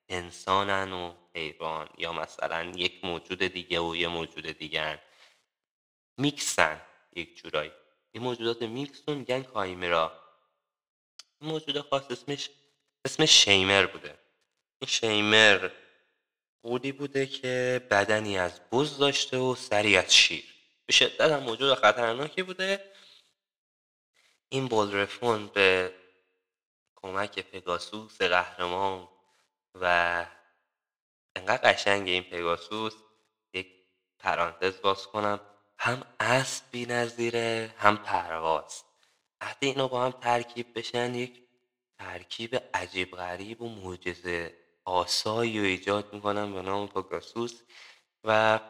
انسانن 0.08 0.92
و 0.92 1.14
حیوان. 1.34 1.88
یا 1.98 2.12
مثلا 2.12 2.64
یک 2.64 3.04
موجود 3.04 3.42
دیگه 3.42 3.80
و 3.80 3.96
یه 3.96 4.08
موجود 4.08 4.46
دیگه 4.46 4.82
هن. 4.82 4.98
میکسن 6.16 6.80
یک 7.16 7.36
جورایی. 7.36 7.72
این 8.12 8.22
موجودات 8.22 8.62
میکس 8.62 9.02
رو 9.06 9.14
میگن 9.14 9.42
کایمرا. 9.42 10.12
این 11.40 11.50
موجود 11.50 11.80
خاص 11.80 12.10
اسمش 12.10 12.50
اسمش 13.04 13.44
شیمر 13.44 13.86
بوده. 13.86 14.18
این 14.80 14.88
شیمر 14.88 15.70
قولی 16.62 16.92
بوده 16.92 17.26
که 17.26 17.86
بدنی 17.90 18.38
از 18.38 18.60
بز 18.72 18.98
داشته 18.98 19.36
و 19.36 19.54
سری 19.54 19.96
از 19.96 20.14
شیر. 20.14 20.44
به 20.86 20.92
شدت 20.92 21.20
هم 21.20 21.42
موجود 21.42 21.74
خطرناکی 21.74 22.42
بوده. 22.42 22.92
این 24.48 24.68
بولرفون 24.68 25.46
به 25.46 25.94
کمک 26.96 27.38
پگاسوس 27.40 28.22
قهرمان 28.22 29.08
و 29.74 30.26
انقدر 31.36 31.72
قشنگ 31.72 32.08
این 32.08 32.22
پگاسوس 32.22 32.94
یک 33.54 33.66
پرانتز 34.18 34.80
باز 34.80 35.06
کنم 35.06 35.40
هم 35.78 36.04
اسب 36.20 36.64
بی 36.70 36.86
نظیره 36.86 37.74
هم 37.78 37.96
پرواز. 37.96 38.82
وقتی 39.40 39.66
اینا 39.66 39.88
با 39.88 40.04
هم 40.04 40.10
ترکیب 40.10 40.78
بشن 40.78 41.14
یک 41.14 41.42
ترکیب 41.98 42.62
عجیب 42.74 43.10
غریب 43.16 43.62
و 43.62 43.68
معجزه 43.68 44.59
آسایی 44.84 45.60
رو 45.60 45.62
ایجاد 45.62 46.12
می‌کنم 46.12 46.54
به 46.54 46.62
نام 46.62 46.88
پگاسوس 46.88 47.62
و 48.24 48.60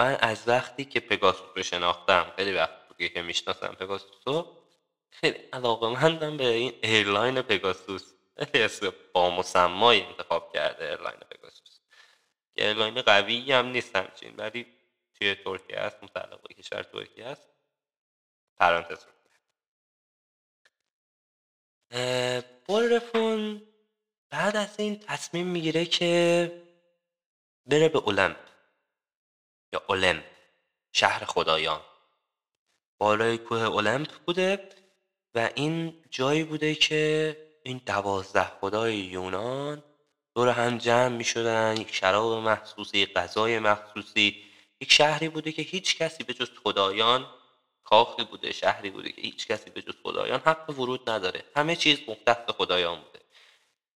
من 0.00 0.16
از 0.20 0.48
وقتی 0.48 0.84
که 0.84 1.00
پگاسوس 1.00 1.56
رو 1.56 1.62
شناختم 1.62 2.32
خیلی 2.36 2.52
وقت 2.52 2.88
بودی 2.88 3.08
که 3.08 3.22
می‌شناسم 3.22 3.74
پگاسوس 3.74 4.20
رو 4.26 4.64
خیلی 5.10 5.38
علاقه 5.38 5.88
مندم 5.88 6.36
به 6.36 6.46
این 6.46 6.72
airline 6.82 7.42
پگاسوس. 7.42 8.14
خیلی 8.52 8.92
با 9.12 9.30
مسمایی 9.30 10.02
انتخاب 10.02 10.52
کرده 10.52 10.84
airline 10.84 11.20
پگاسوس. 11.20 11.80
که 12.54 12.66
airline 12.66 13.02
قوی 13.02 13.52
هم 13.52 13.66
نیست 13.66 13.96
همچین 13.96 14.34
ولی 14.36 14.66
توی 15.14 15.34
ترکیه 15.34 15.78
هست 15.80 16.04
متعلق 16.04 16.42
به 16.42 16.54
کشور 16.54 16.82
ترکیه 16.82 17.26
هست. 17.26 17.48
پرانتز 18.56 19.04
بولرفون 22.66 23.62
بعد 24.34 24.56
از 24.56 24.80
این 24.80 24.98
تصمیم 24.98 25.46
می‌گیره 25.46 25.86
که 25.86 26.62
بره 27.66 27.88
به 27.88 27.98
اولمپ 27.98 28.36
یا 29.72 29.82
اولمپ 29.88 30.24
شهر 30.92 31.24
خدایان. 31.24 31.80
بالای 32.98 33.38
کوه 33.38 33.62
اولمپ 33.62 34.10
بوده 34.26 34.68
و 35.34 35.50
این 35.54 36.04
جایی 36.10 36.44
بوده 36.44 36.74
که 36.74 37.36
این 37.62 37.80
دوازده 37.86 38.44
خدای 38.44 38.96
یونان 38.96 39.82
دور 40.34 40.48
هم 40.48 40.78
جمع 40.78 41.16
می 41.16 41.24
شدن 41.24 41.76
یک 41.76 41.94
شراب 41.94 42.48
مخصوصی 42.48 43.06
غذای 43.06 43.58
مخصوصی. 43.58 44.44
یک 44.80 44.92
شهری 44.92 45.28
بوده 45.28 45.52
که 45.52 45.62
هیچ 45.62 45.98
کسی 45.98 46.24
به 46.24 46.34
جز 46.34 46.50
خدایان 46.64 47.26
کاخی 47.84 48.24
بوده 48.24 48.52
شهری 48.52 48.90
بوده 48.90 49.12
که 49.12 49.22
هیچ 49.22 49.46
کسی 49.46 49.70
به 49.70 49.82
جز 49.82 49.94
خدایان 50.02 50.40
حق 50.40 50.70
ورود 50.70 51.10
نداره. 51.10 51.44
همه 51.56 51.76
چیز 51.76 51.98
مختص 52.08 52.50
خدایان 52.50 53.00
بوده 53.00 53.13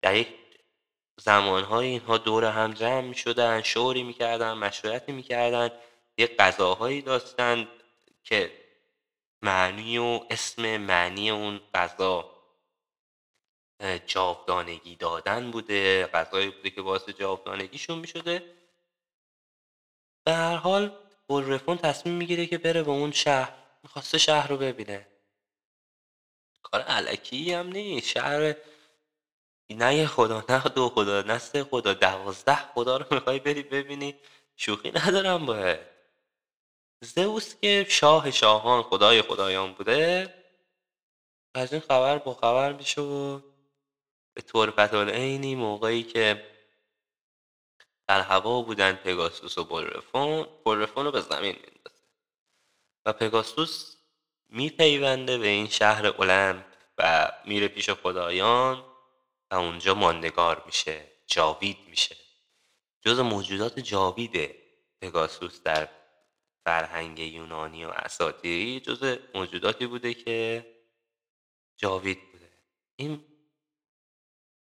در 0.03 0.17
یک 0.17 0.29
زمانهای 1.21 1.87
اینها 1.87 2.19
دور 2.19 2.45
هم 2.45 2.73
جمع 2.73 3.01
می 3.01 3.15
شدن 3.15 3.63
شوری 3.63 4.03
می 4.03 4.13
کردن 4.13 4.53
مشورتی 4.53 5.13
می 5.13 5.23
کردن 5.23 5.71
یک 6.19 6.37
غذاهایی 6.37 7.03
داشتن 7.03 7.69
که 8.25 8.53
معنی 9.43 9.99
و 9.99 10.21
اسم 10.31 10.77
معنی 10.77 11.31
اون 11.31 11.61
غذا 11.75 12.31
جاودانگی 14.07 14.97
دادن 14.97 15.51
بوده 15.51 16.07
غذایی 16.07 16.51
بوده 16.51 16.71
که 16.71 16.83
باعث 16.83 17.09
جاودانگیشون 17.09 17.99
می‌شده. 17.99 18.55
به 20.25 20.33
هر 20.33 20.57
حال 20.57 20.99
بولرفون 21.27 21.77
تصمیم 21.77 22.15
می‌گیره 22.15 22.47
که 22.47 22.59
بره 22.59 22.83
به 22.83 22.91
اون 22.91 23.13
شهر 23.13 23.53
می‌خواسته 23.83 24.19
شهر 24.19 24.49
رو 24.49 24.57
ببینه. 24.57 25.07
کار 26.63 26.81
علکی 26.81 27.53
هم 27.53 27.69
نیست. 27.69 28.09
شهر 28.09 28.55
نه 29.71 29.95
یه 29.95 30.07
خدا 30.07 30.45
نه 30.49 30.63
دو 30.63 30.89
خدا 30.89 31.23
نه 31.23 31.39
سه 31.39 31.65
خدا 31.65 31.95
دوازده 31.95 32.57
خدا 32.57 32.97
رو 32.97 33.07
می‌خوای 33.11 33.39
بری 33.39 33.63
ببینی؟ 33.63 34.15
شوخی 34.57 34.91
ندارم 34.91 35.47
باید. 35.47 35.81
زئوس 37.01 37.55
که 37.61 37.87
شاه 37.89 38.31
شاهان 38.31 38.83
خدای 38.83 39.23
خدایان 39.23 39.73
بوده 39.73 40.35
از 41.55 41.73
این 41.73 41.83
خبر 41.83 42.19
با 42.19 42.35
خبر 42.35 42.73
میشه 42.73 43.01
و 43.01 43.41
به 44.35 44.43
طور 44.43 45.11
عینی 45.11 45.55
موقعی 45.55 46.03
که 46.03 46.47
در 48.09 48.21
هوا 48.21 48.63
بودن 48.63 48.93
پگاسوس 48.93 49.59
و 49.59 49.65
بولرفون 49.65 50.47
بولرفون 50.65 51.05
رو 51.05 51.11
به 51.11 51.21
زمین 51.21 51.57
میندازه. 51.57 52.03
و 53.07 53.13
پگاسوس 53.13 53.97
میپیونده 54.49 55.39
به 55.39 55.47
این 55.47 55.69
شهر 55.69 56.07
اولمپ 56.07 56.65
و 56.99 57.33
میره 57.45 57.69
پیش 57.69 57.91
خدایان. 57.91 58.85
و 59.51 59.55
اونجا 59.55 59.95
ماندگار 59.95 60.63
میشه 60.67 61.13
جاوید 61.27 61.79
میشه. 61.89 62.17
جز 63.01 63.19
موجودات 63.19 63.81
جاویده 63.81 64.63
پگاسوس 65.01 65.63
در 65.63 65.89
فرهنگ 66.65 67.19
یونانی 67.19 67.85
و 67.85 67.89
اساطیری 67.89 68.81
جز 68.81 69.19
موجوداتی 69.35 69.87
بوده 69.87 70.15
که 70.15 70.67
جاوید 71.77 72.33
بوده. 72.33 72.51
این 72.97 73.25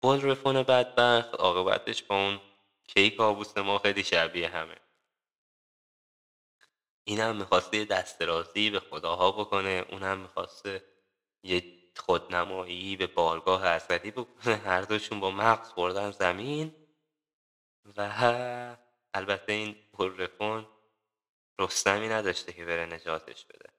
بولرفون 0.03 0.63
بدبخت 0.63 1.35
عاقبتش 1.35 2.03
با 2.03 2.17
اون 2.17 2.41
کیک 2.89 3.21
آبوس 3.21 3.57
ما 3.57 3.79
خیلی 3.79 4.05
شبیه 4.05 4.49
همه. 4.49 4.77
این 7.05 7.21
هم 7.21 7.37
می‌خواسته 7.37 7.77
یه 7.77 7.85
دسترازی 7.85 8.71
به 8.71 8.81
خداها 8.81 9.33
بکنه 9.33 9.87
اون 9.91 10.03
هم 10.03 10.19
می‌خواسته 10.21 10.85
یه 11.43 11.74
خودنمایی 11.97 12.97
به 12.97 13.07
بارگاه 13.07 13.67
ازلی 13.67 14.11
بکنه 14.11 14.57
هر 14.67 14.83
دوشون 14.83 15.21
با 15.21 15.31
مغز 15.31 15.69
خوردن 15.69 16.11
زمین 16.11 16.75
و 17.97 18.77
البته 19.15 19.53
این 19.53 19.77
پررفون 19.93 20.67
رستمی 21.59 22.09
نداشته 22.09 22.53
که 22.53 22.65
بره 22.65 22.87
نجاتش 22.87 23.45
بده. 23.45 23.71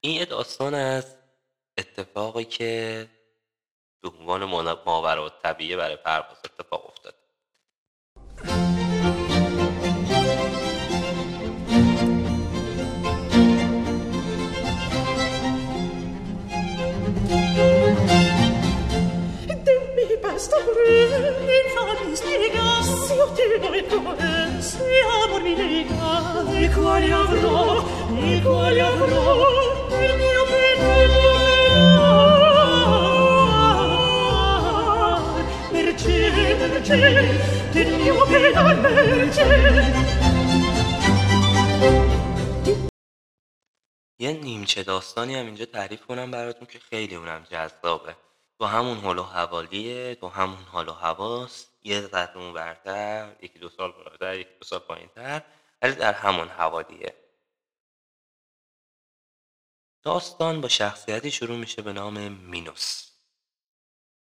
این 0.00 0.24
داستان 0.24 0.74
از 0.74 1.16
اتفاقی 1.78 2.44
که 2.44 3.08
به 4.02 4.08
عنوان 4.08 4.44
ماورا 4.86 5.28
طبیعه 5.28 5.76
برای 5.76 5.96
پرواز 5.96 6.38
اتفاق 6.44 6.86
افتاده 6.86 7.19
یه 44.18 44.32
نیمچه 44.32 44.82
داستانی 44.82 45.34
هم 45.34 45.46
اینجا 45.46 45.64
تعریف 45.64 46.06
کنم 46.06 46.30
براتون 46.30 46.66
که 46.66 46.78
خیلی 46.78 47.14
اونم 47.14 47.46
جذابه. 47.50 48.16
تو 48.58 48.66
همون 48.66 48.98
حال 48.98 49.18
و 49.18 49.22
حوالیه 49.22 50.14
تو 50.14 50.28
همون 50.28 50.64
حال 50.72 50.88
و 50.88 50.92
هواست 50.92 51.69
یه 51.82 52.00
ذره 52.00 52.36
اون 52.36 52.52
برتر 52.52 53.36
یکی 53.42 53.58
دو 53.58 53.68
سال 53.68 53.92
بالاتر 53.92 54.38
یکی 54.38 54.54
دو 54.58 54.64
سال 54.64 54.78
پایینتر 54.78 55.42
ولی 55.82 55.94
در 55.94 56.12
همون 56.12 56.48
حوالیه. 56.48 57.16
داستان 60.02 60.60
با 60.60 60.68
شخصیتی 60.68 61.30
شروع 61.30 61.56
میشه 61.56 61.82
به 61.82 61.92
نام 61.92 62.28
مینوس. 62.28 63.10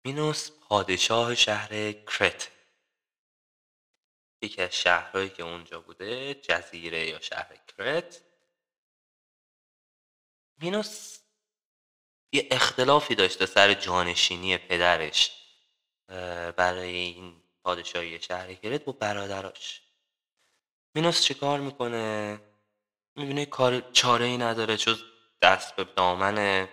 مینوس 0.06 0.52
پادشاه 0.52 1.36
شهر 1.36 1.92
کرت. 1.92 2.52
یکی 4.42 4.62
از 4.62 4.76
شهرهایی 4.76 5.30
که 5.30 5.44
اونجا 5.44 5.82
بوده 5.82 6.34
جزیره 6.34 7.08
یا 7.08 7.20
شهر 7.20 7.56
کرت. 7.56 8.22
مینوس 10.62 11.20
یه 12.32 12.48
اختلافی 12.52 13.16
داشته 13.16 13.46
سر 13.46 13.74
جانشینی 13.74 14.58
پدرش 14.58 15.32
برای 16.58 16.96
این 16.96 17.38
پادشاهی 17.63 18.22
شهر 18.22 18.54
کرت 18.54 18.86
با 18.86 18.91
برادراش. 18.91 19.82
مینوس 20.95 21.22
چیکار 21.22 21.60
می‌کنه؟ 21.60 22.39
می‌بینه 23.15 23.45
کار 23.45 23.91
چاره 23.91 24.26
ای 24.26 24.38
نداره 24.38 24.78
جز 24.78 25.04
دست 25.41 25.76
به 25.76 25.84
دامن 25.84 26.67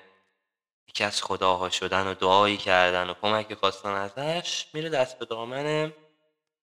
یکی 0.88 1.04
از 1.04 1.22
خداها 1.22 1.70
شدن 1.70 2.06
و 2.06 2.14
دعایی 2.14 2.56
کردن 2.56 3.10
و 3.10 3.14
کمکی 3.14 3.54
خواستن 3.54 3.88
ازش 3.88 4.66
میره 4.74 4.88
دست 4.88 5.18
به 5.18 5.24
دامن 5.24 5.92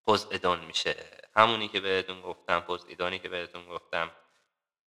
پوزیدون 0.06 0.60
میشه. 0.60 0.96
همونی 1.36 1.68
که 1.68 1.80
بهتون 1.80 2.22
گفتم 2.22 2.60
پوزیدونی 2.60 3.20
که 3.20 3.30
بهتون 3.30 3.66
گفتم. 3.66 4.12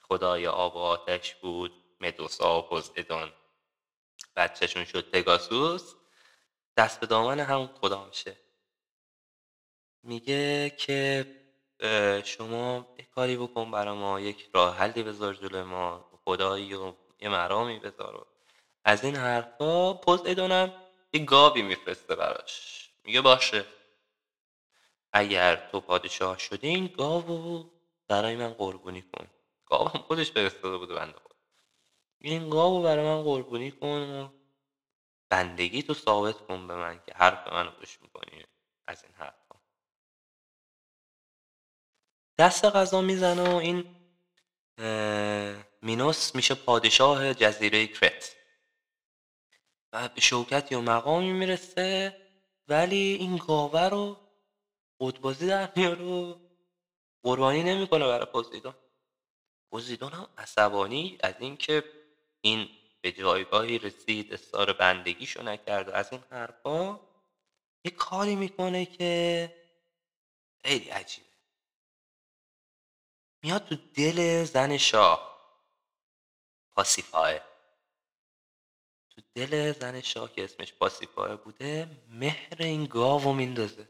خدای 0.02 0.48
آب 0.48 0.76
و 0.76 0.80
آتش 0.80 1.36
بود 1.36 1.72
مدوسا 2.00 2.60
و 2.60 2.62
پوزیدون 2.62 3.32
بچهشون 4.36 4.86
شد 4.86 5.10
پگاسوس. 5.10 5.94
دست 6.78 7.00
به 7.00 7.06
دامن 7.08 7.40
همون 7.40 7.68
خدا 7.68 8.06
میشه. 8.06 8.38
میگه 10.04 10.70
که 10.70 11.26
شما 12.24 12.96
یک 13.00 13.10
کاری 13.10 13.38
بکن 13.38 13.72
برا 13.72 13.96
ما 13.96 14.20
یک 14.20 14.50
راه 14.54 14.78
حلی 14.78 15.04
بذار 15.04 15.34
جلو 15.34 15.66
ما 15.66 16.10
خدایی 16.26 16.74
و 16.74 16.94
یه 17.20 17.30
مرامی 17.30 17.80
بذار. 17.80 18.28
از 18.84 19.04
این 19.04 19.16
حرفا 19.16 19.94
پوزیدونم 19.94 20.74
یه 21.14 21.26
گاوی 21.26 21.62
میفرسته 21.62 22.16
براش. 22.16 22.90
میگه 23.04 23.22
باشه. 23.22 23.66
اگر 25.14 25.70
تو 25.72 25.82
پادشاه 25.82 26.38
شدی 26.38 26.68
این 26.68 26.88
گاو 26.88 27.72
برای 28.08 28.36
من 28.36 28.54
قربونی 28.54 29.02
کن. 29.02 29.28
گاو 29.66 29.88
هم 29.88 30.02
خودش 30.02 30.32
فرستاده 30.32 30.78
بوده 30.78 30.94
بنده 30.94 31.20
خود 31.20 31.36
این 32.20 32.50
گاو 32.50 32.84
برای 32.84 33.06
من 33.06 33.24
قربونی 33.24 33.72
کن 33.72 34.34
بندگی 35.30 35.84
تو 35.84 35.94
ثابت 35.94 36.38
کن 36.38 36.68
به 36.68 36.76
من 36.76 37.00
که 37.06 37.14
حرف 37.16 37.54
منو 37.54 37.72
گوش 37.72 38.02
می‌کنی. 38.02 38.44
از 38.88 39.04
این 39.04 39.14
حرفا 39.14 39.41
دست 42.38 42.66
غذا 42.66 43.02
می‌زنه 43.02 43.50
و 43.50 43.56
این 43.56 43.96
مینوس 45.82 46.36
میشه 46.36 46.56
پادشاه 46.56 47.34
جزیره 47.34 47.88
کرت. 47.88 48.36
و 49.94 50.10
به 50.10 50.22
شوکتی 50.22 50.76
و 50.76 50.82
مقامی 50.82 51.34
می‌رسه 51.34 52.18
ولی 52.68 53.18
این 53.20 53.38
گاوه 53.38 53.82
رو 53.82 54.18
قدبازی 55.00 55.48
در 55.48 55.70
میاره 55.76 56.04
و 56.04 56.36
قربانی 57.24 57.64
نمی‌کنه 57.64 58.08
برای 58.08 58.26
پوزیدون 58.26 58.74
پوزیدون 59.72 60.12
هم 60.12 60.28
عصبانی 60.38 61.18
از 61.24 61.34
اینکه 61.40 61.84
این 62.42 62.70
به 63.02 63.12
جایگاهی 63.12 63.80
رسید 63.80 64.34
استار 64.34 64.74
بندگیشو 64.74 65.44
نکرد 65.44 65.90
و 65.90 65.92
از 65.92 66.12
این 66.12 66.24
حرفا 66.30 67.00
یه 67.86 67.92
کاری 67.92 68.36
می‌کنه 68.36 68.86
که 68.86 69.54
خیلی 70.64 70.90
عجیبه. 70.90 71.31
میاد 73.44 73.66
تو 73.68 73.76
دل 73.76 74.44
زن 74.44 74.78
شاه. 74.78 75.32
پاسیفاه 76.76 77.40
تو 79.10 79.22
دل 79.36 79.72
زن 79.72 80.02
شاه 80.02 80.34
که 80.34 80.44
اسمش 80.44 80.74
پاسیفاه 80.74 81.36
بوده 81.36 81.88
مهر 82.10 82.56
این 82.60 82.86
گاو 82.86 83.34
میندازه. 83.34 83.88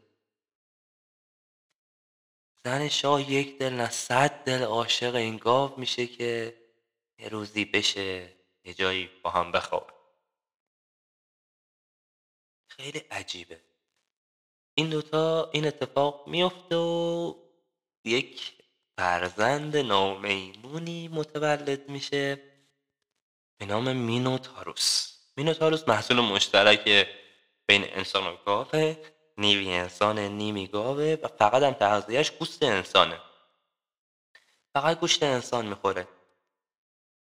زن 2.64 2.88
شاه 2.88 3.30
یک 3.30 3.58
دل 3.58 3.72
نه 3.72 3.90
صد 3.90 4.44
دل 4.44 4.62
عاشق 4.62 5.14
این 5.14 5.36
گاو 5.36 5.80
میشه 5.80 6.06
که 6.06 6.60
یه 7.18 7.28
روزی 7.28 7.64
بشه 7.64 8.36
یه 8.64 8.74
جایی 8.74 9.10
با 9.22 9.30
هم 9.30 9.52
بخواب. 9.52 9.92
خیلی 12.68 12.98
عجیبه. 12.98 13.60
این 14.74 14.90
دوتا 14.90 15.50
این 15.50 15.66
اتفاق 15.66 16.28
میفته 16.28 16.76
و 16.76 17.34
یک 18.04 18.61
فرزند 19.02 19.76
نامیمونی 19.76 21.08
متولد 21.08 21.88
میشه 21.88 22.42
به 23.58 23.66
نام 23.66 23.92
مینوتاروس. 23.96 25.16
مینوتاروس 25.36 25.88
محصول 25.88 26.20
مشترک 26.20 27.08
بین 27.66 27.84
انسان 27.84 28.26
و 28.26 28.36
گاوه 28.46 28.96
نیمی 29.38 29.74
انسان 29.74 30.18
نیمی 30.18 30.66
گاوه 30.66 31.16
و 31.22 31.28
فقط 31.28 31.62
هم 31.62 31.72
تغذیهش 31.72 32.30
گوشت 32.30 32.62
انسانه. 32.62 33.18
فقط 34.74 35.00
گوشت 35.00 35.22
انسان 35.22 35.66
می‌خوره. 35.66 36.08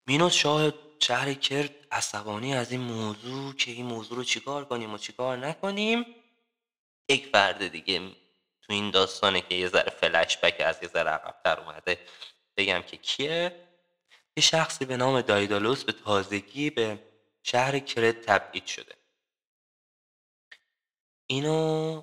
مینوس 0.07 0.33
شاه 0.33 0.73
شهر 0.99 1.35
کرد 1.35 1.75
عصبانی 1.91 2.55
از 2.55 2.73
این 2.73 2.81
موضوع 2.81 3.55
که 3.55 3.71
این 3.71 3.87
موضوع 3.87 4.17
رو 4.17 4.25
چیکار 4.25 4.65
کنیم 4.65 4.95
و 4.95 4.99
چیکار 4.99 5.37
نکنیم؟ 5.37 6.07
یک 7.09 7.27
فرد 7.27 7.69
دیگه 7.69 8.01
تو 8.67 8.73
این 8.73 8.91
داستانه 8.91 9.41
که 9.41 9.55
یه 9.55 9.69
ذره 9.69 9.91
فلش 9.91 10.39
بک 10.39 10.61
از 10.61 10.79
یه 10.83 10.89
ذره 10.89 11.11
عقبتر 11.11 11.61
اومده 11.61 12.07
بگم 12.57 12.83
که 12.83 12.97
کیه؟ 12.97 13.67
یه 14.37 14.43
شخصی 14.43 14.85
به 14.85 14.97
نام 14.97 15.21
دایدالوس 15.21 15.85
به 15.85 15.93
تازگی 15.93 16.71
به 16.71 16.99
شهر 17.43 17.79
کرت 17.79 18.21
تبعید 18.21 18.67
شده. 18.67 18.95
اینو 21.27 22.03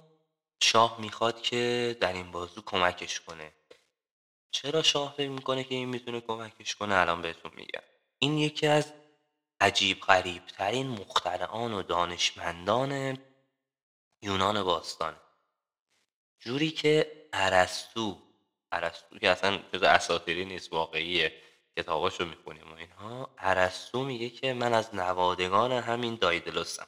شاه 0.62 1.02
می‌خواد 1.02 1.42
که 1.42 1.98
در 2.00 2.14
این 2.14 2.32
بازو 2.32 2.62
کمکش 2.62 3.20
کنه. 3.20 3.52
چرا 4.52 4.84
شاه 4.84 5.14
فکر 5.18 5.30
می‌کنه 5.30 5.64
که 5.64 5.76
این 5.76 5.90
می‌تونه 5.90 6.22
کمکش 6.22 6.76
کنه؟ 6.76 6.96
الان 6.96 7.22
بهتون 7.22 7.52
میگم. 7.56 7.84
این 8.20 8.38
یکی 8.38 8.68
از 8.68 8.94
عجیب 9.62 10.00
غریب 10.00 10.46
ترین 10.48 10.88
مخترعان 10.88 11.74
و 11.74 11.84
دانشمندان 11.84 13.18
یونان 14.22 14.64
باستان 14.64 15.16
جوری 16.46 16.72
که 16.72 17.28
ارسطو 17.34 18.18
ارسطو 18.72 19.20
که 19.20 19.30
اصلا 19.30 19.60
جز 19.74 19.84
اساطیری 19.84 20.46
نیست 20.46 20.74
واقعیه 20.74 21.42
کتاباشو 21.78 22.26
می‌خونیم 22.26 22.72
و 22.72 22.76
اینها 22.76 23.30
ارسطو 23.38 24.04
میگه 24.04 24.30
که 24.30 24.54
من 24.54 24.74
از 24.74 24.96
نوادگان 24.96 25.72
همین 25.72 26.16
دایدلوسم 26.16 26.88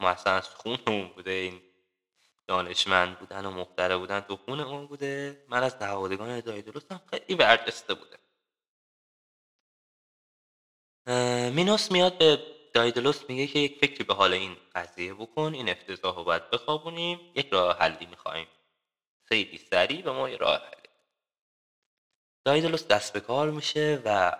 ما 0.00 0.08
اصلا 0.08 0.32
از 0.32 0.48
خون 0.48 0.78
اون 0.86 1.08
بوده 1.08 1.30
این 1.30 1.62
دانشمند 2.46 3.18
بودن 3.18 3.46
و 3.46 3.50
مختره 3.50 3.96
بودن 3.96 4.20
تو 4.20 4.36
خون 4.36 4.60
اون 4.60 4.86
بوده. 4.86 5.44
من 5.48 5.62
از 5.62 5.82
نوادگان 5.82 6.40
دایدلوسم 6.40 7.00
خیلی 7.10 7.34
برجسته 7.34 7.94
بوده. 7.94 8.16
مینوس 11.50 11.92
میاد 11.92 12.18
به 12.18 12.59
دایدلوس 12.72 13.24
میگه 13.28 13.46
که 13.46 13.58
یک 13.58 13.78
فکری 13.80 14.04
به 14.04 14.14
حال 14.14 14.32
این 14.32 14.56
قضیه 14.74 15.14
بکن 15.14 15.54
این 15.54 15.68
افتضاح 15.68 16.16
رو 16.16 16.24
باید 16.24 16.50
بخوابونیم 16.50 17.32
یک 17.34 17.48
راه 17.48 17.78
حلی 17.78 18.06
می‌خوایم. 18.06 18.48
خیلی 19.24 19.58
سریع 19.58 20.02
به 20.02 20.12
ما 20.12 20.28
یه 20.28 20.36
راه 20.36 20.58
حلی 20.58 20.90
دایدلوس 22.44 22.86
دست 22.86 23.12
به 23.12 23.20
کار 23.20 23.50
میشه 23.50 24.02
و 24.04 24.36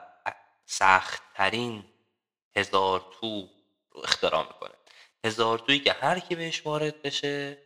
سختترین 0.64 1.84
هزار 2.56 3.16
تو 3.20 3.48
رو 3.90 4.00
اختراع 4.00 4.46
می‌کنه. 4.46 4.74
هزار 5.24 5.58
تویی 5.58 5.80
که 5.80 5.92
هر 5.92 6.18
کی 6.18 6.34
بهش 6.34 6.66
وارد 6.66 7.02
بشه 7.02 7.58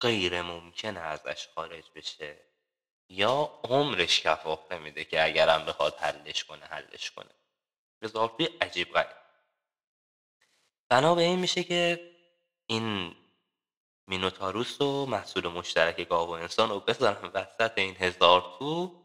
غیر 0.00 0.42
ممکنه 0.42 1.00
ازش 1.00 1.48
خارج 1.54 1.84
بشه. 1.94 2.46
یا 3.08 3.60
عمرش 3.64 4.20
کفاف 4.20 4.72
نمیده 4.72 5.04
که 5.04 5.24
اگرم 5.24 5.64
بخواد 5.64 5.96
حلش 5.96 6.44
کنه 6.44 6.64
حلش 6.64 7.10
کنه. 7.10 7.30
هزار 8.02 8.34
توی 8.36 8.48
عجیب 8.60 8.92
غریب. 8.92 9.25
بنا 10.88 11.14
به 11.14 11.22
این 11.22 11.38
میشه 11.38 11.64
که 11.64 12.10
این 12.66 13.14
مینوتاروس 14.06 14.80
و 14.80 15.06
محصول 15.06 15.48
مشترک 15.48 16.08
گاو 16.08 16.28
و 16.28 16.32
انسان 16.32 16.68
رو 16.68 16.80
بذارن 16.80 17.30
وسط 17.34 17.72
این 17.78 17.96
هزار 17.96 18.56
تو 18.58 19.02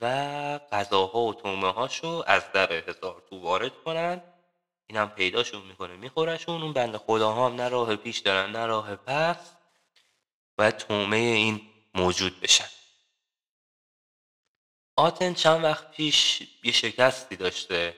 و 0.00 0.58
غذاها 0.58 1.20
و 1.20 1.34
تومه 1.34 1.72
هاشو 1.72 2.24
از 2.26 2.52
در 2.52 2.72
هزار 2.72 3.22
تو 3.30 3.40
وارد 3.40 3.72
کنن. 3.84 4.22
اینم 4.86 5.10
پیداشون 5.10 5.62
می‌کنه 5.62 5.96
میخورشون. 5.96 6.62
اون 6.62 6.72
بند 6.72 6.96
خداها 6.96 7.46
هم 7.46 7.54
نه 7.54 7.68
راه 7.68 7.96
پیش 7.96 8.18
دارن 8.18 8.50
نه 8.50 8.66
راه 8.66 8.96
پس 8.96 9.52
و 10.58 10.70
تومه 10.70 11.16
این 11.16 11.60
موجود 11.94 12.40
بشن. 12.40 12.68
آتن 14.96 15.34
چند 15.34 15.64
وقت 15.64 15.90
پیش 15.90 16.42
یه 16.64 16.72
شکستی 16.72 17.36
داشته 17.36 17.96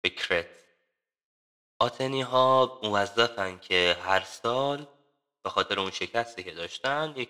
به 0.00 0.10
کرت 0.10 0.65
آتنی 1.78 2.22
ها 2.22 2.80
موظفن 2.82 3.58
که 3.58 3.96
هر 4.02 4.20
سال 4.20 4.86
به 5.42 5.50
خاطر 5.50 5.80
اون 5.80 5.90
شکستی 5.90 6.42
که 6.42 6.50
داشتن 6.50 7.14
یک 7.16 7.28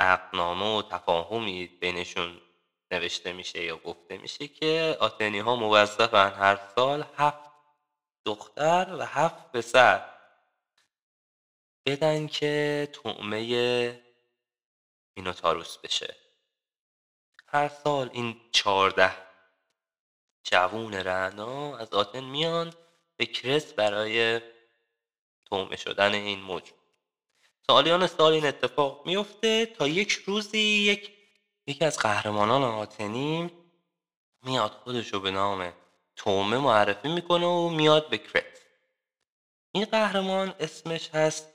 عقنامه 0.00 0.78
و 0.78 0.82
تفاهمی 0.82 1.66
بینشون 1.66 2.40
نوشته 2.90 3.32
میشه 3.32 3.64
یا 3.64 3.76
گفته 3.76 4.18
میشه 4.18 4.48
که 4.48 4.96
آتنی 5.00 5.38
ها 5.38 5.56
موظفن 5.56 6.30
هر 6.30 6.60
سال 6.74 7.04
هفت 7.16 7.50
دختر 8.24 8.96
و 8.98 9.02
هفت 9.02 9.52
پسر 9.52 10.18
بدن 11.86 12.26
که 12.26 12.88
طعمه 12.92 14.02
مینوتاروس 15.16 15.78
بشه. 15.78 16.16
هر 17.46 17.68
سال 17.68 18.10
این 18.12 18.40
چهارده 18.52 19.12
جوون 20.44 20.94
رعنا 20.94 21.76
از 21.76 21.92
آتن 21.92 22.24
میان 22.24 22.74
کرس 23.26 23.72
برای 23.72 24.40
تومه 25.44 25.76
شدن 25.76 26.14
این 26.14 26.40
موجود 26.40 26.78
سالیان 27.66 28.06
سال 28.06 28.32
این 28.32 28.46
اتفاق 28.46 29.06
میفته 29.06 29.66
تا 29.66 29.88
یک 29.88 30.12
روزی 30.12 30.58
یک 30.58 31.12
یکی 31.66 31.84
از 31.84 31.98
قهرمانان 31.98 32.62
آتنی 32.62 33.50
میاد 34.42 34.70
خودش 34.70 35.12
رو 35.12 35.20
به 35.20 35.30
نام 35.30 35.72
تومه 36.16 36.58
معرفی 36.58 37.08
می‌کنه 37.08 37.46
و 37.46 37.68
میاد 37.68 38.08
به 38.08 38.18
کرت. 38.18 38.58
این 39.72 39.84
قهرمان 39.84 40.54
اسمش 40.60 41.10
هست 41.10 41.48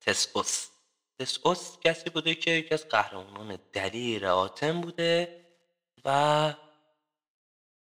تسوس. 0.00 0.68
تسوس 1.18 1.78
کسی 1.84 2.10
بوده 2.10 2.34
که 2.34 2.50
یکی 2.50 2.74
از 2.74 2.88
قهرمانان 2.88 3.58
دلیر 3.72 4.26
آتن 4.26 4.80
بوده 4.80 5.44
و 6.04 6.54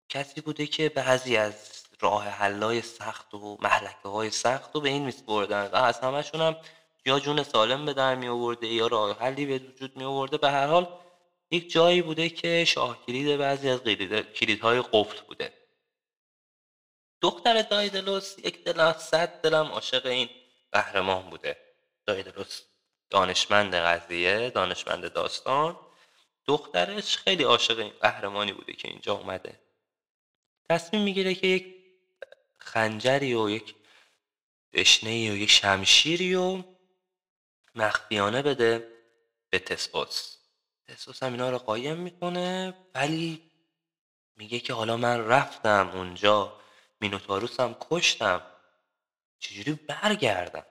کسی 0.09 0.41
بوده 0.41 0.67
که 0.67 0.89
بعضی 0.89 1.37
از 1.37 1.80
راه 2.01 2.25
حلای 2.25 2.83
سخت 2.83 3.35
و 3.35 3.59
محلکه 3.61 4.09
های 4.09 4.31
سخت 4.31 4.75
رو 4.75 4.81
به 4.81 4.89
این 4.89 5.03
میسپردن 5.03 5.67
و 5.67 5.77
از 5.77 6.01
همشون 6.01 6.41
هم 6.41 6.57
یا 7.07 7.21
جون 7.21 7.43
سالم 7.43 7.87
به 7.87 7.93
در 7.95 8.15
می 8.15 8.29
آورده 8.29 8.67
یا 8.67 8.87
راه 8.87 9.19
حلی 9.19 9.47
به 9.47 9.59
وجود 9.59 9.97
می 9.97 10.05
آورده 10.05 10.39
به 10.39 10.51
هر 10.51 10.67
حال 10.67 10.89
یک 11.51 11.71
جایی 11.71 12.03
بوده 12.03 12.29
که 12.29 12.65
شاه 12.65 13.07
کلید 13.07 13.37
بعضی 13.37 13.69
از 13.69 13.81
کلیدهای 14.35 14.83
قفل 14.93 15.21
بوده. 15.27 15.53
دختر 17.21 17.63
دایدلوس 17.63 18.39
یک 18.39 18.65
دل 18.65 18.93
صد 18.93 19.41
دلم 19.41 19.67
عاشق 19.67 20.07
این 20.07 20.29
قهرمان 20.73 21.31
بوده. 21.31 21.57
دایدلوس 22.07 22.63
دانشمند 23.11 23.75
قضیه 23.75 24.51
دانشمند 24.51 25.13
داستان. 25.13 25.77
دخترش 26.47 27.17
خیلی 27.17 27.43
عاشق 27.43 27.79
این 27.79 27.93
قهرمانی 28.01 28.53
بوده 28.53 28.73
که 28.73 28.89
اینجا 28.89 29.15
اومده. 29.15 29.61
تصمیم 30.69 31.03
می‌گیره 31.03 31.35
که 31.35 31.47
یک 31.47 31.80
خنجری 32.61 33.35
و 33.35 33.51
یک 33.51 33.75
دشنه 34.73 35.11
و 35.11 35.37
یک 35.37 35.51
شمشیری 35.51 36.35
و 36.35 36.63
مخفیانه 37.75 38.43
بده 38.43 38.89
به 39.51 39.59
تسوس 39.59 40.37
تسوس 40.89 41.23
هم 41.23 41.33
اینا 41.33 41.51
رو 41.51 41.59
قایم 41.59 41.97
می‌کنه 41.97 42.75
ولی 42.95 43.51
میگه 44.37 44.61
که 44.61 44.73
حالا 44.73 44.97
من 44.97 45.27
رفتم 45.27 45.91
اونجا 45.95 46.61
مینوتاروس 47.01 47.61
هم 47.61 47.77
کشتم. 47.81 48.43
چجوری 49.39 49.73
برگردم؟ 49.73 50.67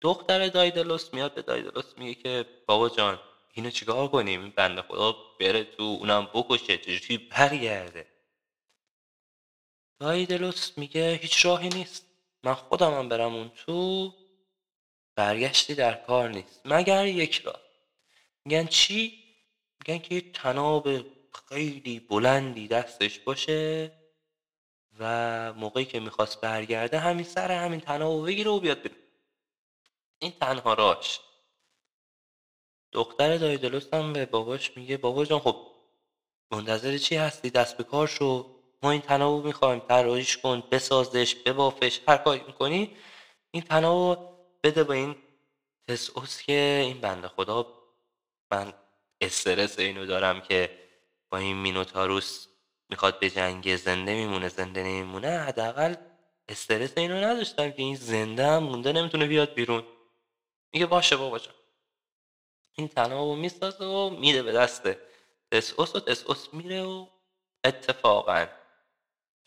دختر 0.00 0.48
دایدلوس 0.48 1.14
میاد 1.14 1.34
به 1.34 1.42
دایدلوس 1.42 1.98
میگه 1.98 2.14
که 2.14 2.46
بابا 2.66 2.88
جان 2.88 3.20
اینو 3.52 3.70
چیکار 3.70 4.08
کنیم؟ 4.08 4.40
این 4.42 4.50
بنده 4.50 4.82
خدا 4.82 5.12
بره 5.40 5.64
تو 5.64 5.82
اونم 5.82 6.30
بکشه. 6.34 6.78
چجوری 6.78 7.18
برگرده؟ 7.18 8.15
دایدلوس 9.98 10.78
میگه 10.78 11.18
هیچ 11.22 11.46
راهی 11.46 11.68
نیست. 11.68 12.06
من 12.42 12.54
خودم 12.54 12.94
هم 12.94 13.08
برم 13.08 13.34
اون 13.34 13.48
تو. 13.48 14.14
برگشتی 15.14 15.74
در 15.74 15.94
کار 15.94 16.28
نیست. 16.28 16.60
مگر 16.64 17.06
یک 17.06 17.36
راه. 17.36 17.60
میگن 18.44 18.66
چی؟ 18.66 19.24
میگن 19.80 19.98
که 19.98 20.14
یه 20.14 20.20
تناب 20.20 20.88
خیلی 21.48 22.00
بلندی 22.00 22.68
دستش 22.68 23.18
باشه 23.18 23.92
و 24.98 25.52
موقعی 25.52 25.84
که 25.84 26.00
می‌خواست 26.00 26.40
برگرده 26.40 26.98
همین 26.98 27.24
سر 27.24 27.52
همین 27.52 27.80
تناب 27.80 28.26
بگیره 28.26 28.50
و 28.50 28.60
بیاد 28.60 28.82
بیرون. 28.82 28.98
این 30.18 30.32
تنها 30.40 30.74
راش 30.74 31.20
دختر 32.92 33.36
دایدلوس 33.36 33.94
هم 33.94 34.12
به 34.12 34.26
باباش 34.26 34.76
میگه 34.76 34.96
بابا 34.96 35.24
جان 35.24 35.40
خب 35.40 35.66
منتظر 36.50 36.98
چی 36.98 37.16
هستی؟ 37.16 37.50
دست 37.50 37.76
به 37.76 37.84
کار 37.84 38.06
شو. 38.06 38.55
ما 38.82 38.90
این 38.90 39.00
تناب 39.00 39.44
می‌خوایم 39.46 39.78
طراحیش 39.78 40.36
کن 40.36 40.62
بسازش 40.70 41.34
ببافش 41.34 42.00
هر 42.08 42.16
کاری 42.16 42.42
می‌کنی 42.46 42.96
این 43.50 43.62
تناب 43.62 44.36
بده 44.62 44.84
به 44.84 44.94
این 44.94 45.16
تسوس 45.88 46.42
که 46.42 46.80
این 46.84 47.00
بنده 47.00 47.28
خدا 47.28 47.66
من 48.52 48.72
استرس 49.20 49.78
اینو 49.78 50.06
دارم 50.06 50.40
که 50.40 50.78
با 51.30 51.38
این 51.38 51.56
مینوتاروس 51.56 52.46
می‌خواد 52.90 53.18
به 53.20 53.30
جنگ 53.30 53.76
زنده 53.76 54.14
میمونه 54.14 54.48
زنده 54.48 54.82
نمیمونه 54.82 55.28
حداقل 55.28 55.94
استرس 56.48 56.98
اینو 56.98 57.14
نداشتم 57.14 57.70
که 57.70 57.82
این 57.82 57.96
زنده 57.96 58.46
هم 58.46 58.62
مونده 58.62 58.92
نمی‌تونه 58.92 59.26
بیاد 59.26 59.54
بیرون. 59.54 59.84
میگه 60.72 60.86
باشه 60.86 61.16
بابا 61.16 61.38
جان. 61.38 61.54
این 62.72 62.88
تنابو 62.88 63.36
می‌سازه 63.36 63.84
و 63.84 64.10
میده 64.10 64.42
به 64.42 64.52
دست 64.52 64.82
تسوس 65.50 65.96
و 65.96 66.00
تسوس 66.00 66.54
میره 66.54 66.82
و 66.82 67.06
اتفاقا 67.64 68.46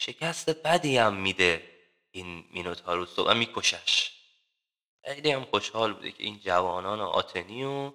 شکست 0.01 0.49
بدی 0.49 0.97
هم 0.97 1.15
میده 1.15 1.63
این 2.11 2.45
مینوتاروس 2.51 3.19
و 3.19 3.33
میکشش. 3.33 4.11
خیلی 5.05 5.31
هم 5.31 5.45
خوشحال 5.45 5.93
بوده 5.93 6.11
که 6.11 6.23
این 6.23 6.39
جوانان 6.39 6.99
و 6.99 7.91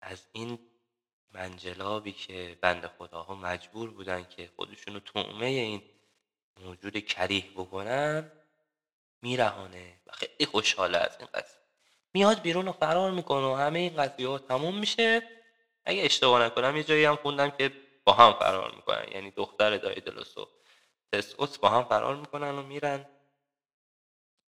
از 0.00 0.26
این 0.32 0.58
منجلابی 1.30 2.12
که 2.12 2.58
بند 2.60 2.86
خداها 2.86 3.34
مجبور 3.34 3.90
بودن 3.90 4.24
که 4.24 4.50
خودشونو 4.56 5.00
تومه 5.00 5.46
این 5.46 5.82
موجود 6.60 6.98
کریه 6.98 7.50
بکنن 7.56 8.32
میرهانه 9.22 10.00
و 10.06 10.12
خیلی 10.12 10.46
خوشحاله 10.46 10.98
از 10.98 11.16
این 11.18 11.28
قضیه. 11.34 11.58
میاد 12.14 12.40
بیرون 12.42 12.68
و 12.68 12.72
فرار 12.72 13.10
می‌کنه 13.10 13.46
و 13.46 13.54
همه 13.54 13.78
این 13.78 13.96
قضیه 13.96 14.28
ها 14.28 14.38
تموم 14.38 14.78
میشه. 14.78 15.22
اگه 15.84 16.02
اشتباه 16.02 16.42
نکنم 16.42 16.76
یه 16.76 16.84
جایی 16.84 17.04
هم 17.04 17.16
خوندم 17.16 17.50
که 17.50 17.72
با 18.04 18.12
هم 18.12 18.32
فرار 18.32 18.74
می‌کنن 18.74 19.12
یعنی 19.12 19.30
دختر 19.30 19.76
دایدلوس 19.76 20.38
و 20.38 20.48
تسوس 21.12 21.58
با 21.58 21.68
هم 21.68 21.84
فرار 21.84 22.16
می‌کنن 22.16 22.58
و 22.58 22.62
میرن 22.62 23.06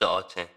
آتن 0.01 0.49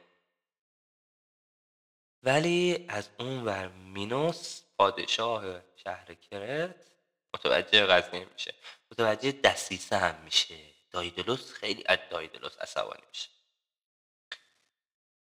ولی 2.23 2.85
از 2.89 3.09
اون 3.19 3.45
ور 3.45 3.67
مینوس 3.67 4.61
پادشاه 4.77 5.61
شهر 5.75 6.13
کرت 6.13 6.85
متوجه 7.33 7.85
قضیه 7.85 8.25
میشه. 8.33 8.53
متوجه 8.91 9.31
دسیسه 9.31 9.97
هم 9.97 10.23
میشه. 10.23 10.55
دایدلوس 10.91 11.53
خیلی 11.53 11.83
از 11.87 11.99
دایدلوس 12.09 12.57
عصبانی 12.57 13.03
میشه. 13.09 13.29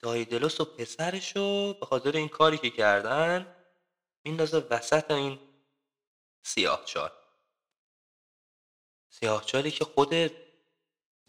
دایدلوس 0.01 0.61
و 0.61 0.65
پسرشو 0.65 1.75
به 1.75 1.87
خاطر 1.87 2.17
این 2.17 2.29
کاری 2.29 2.59
که 2.59 2.71
کردن 2.71 3.57
میندازه 4.25 4.59
وسط 4.59 5.11
این 5.11 5.39
سیاهچال. 6.43 7.11
سیاهچالی 9.09 9.71
که 9.71 9.85
خود 9.85 10.15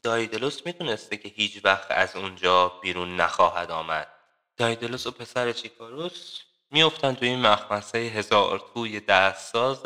دایدلوس 0.04 0.66
می‌تونسته 0.66 1.18
که 1.18 1.30
هیچ 1.30 1.66
وقت 1.66 1.92
از 1.92 2.16
اونجا 2.16 2.70
بیرون 2.70 3.16
نخواهد 3.16 3.72
آمد. 3.72 4.08
دایدلوس 4.58 5.08
و 5.08 5.12
پسر 5.12 5.52
چیکاروس 5.52 6.39
میفتن 6.72 7.16
توی 7.16 7.28
این 7.28 7.42
مخمسه 7.42 7.98
هزار 7.98 8.72
توی 8.74 9.00
دستساز 9.00 9.84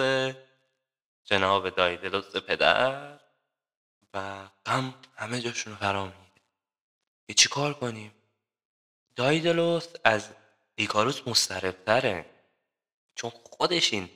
جناب 1.23 1.69
دایدلوس 1.69 2.35
پدر 2.35 3.19
و 4.13 4.47
غم 4.65 4.93
همه 5.15 5.41
جاشون 5.41 5.75
فرا 5.75 6.05
می‌گیره 6.05 6.45
که 7.27 7.33
چیکار 7.33 7.73
کنیم؟ 7.73 8.11
دایدلوس 9.15 9.87
از 10.03 10.29
ایکاروس 10.75 11.27
مستربتره 11.27 12.25
چون 13.15 13.31
خودش 13.43 13.93
این 13.93 14.09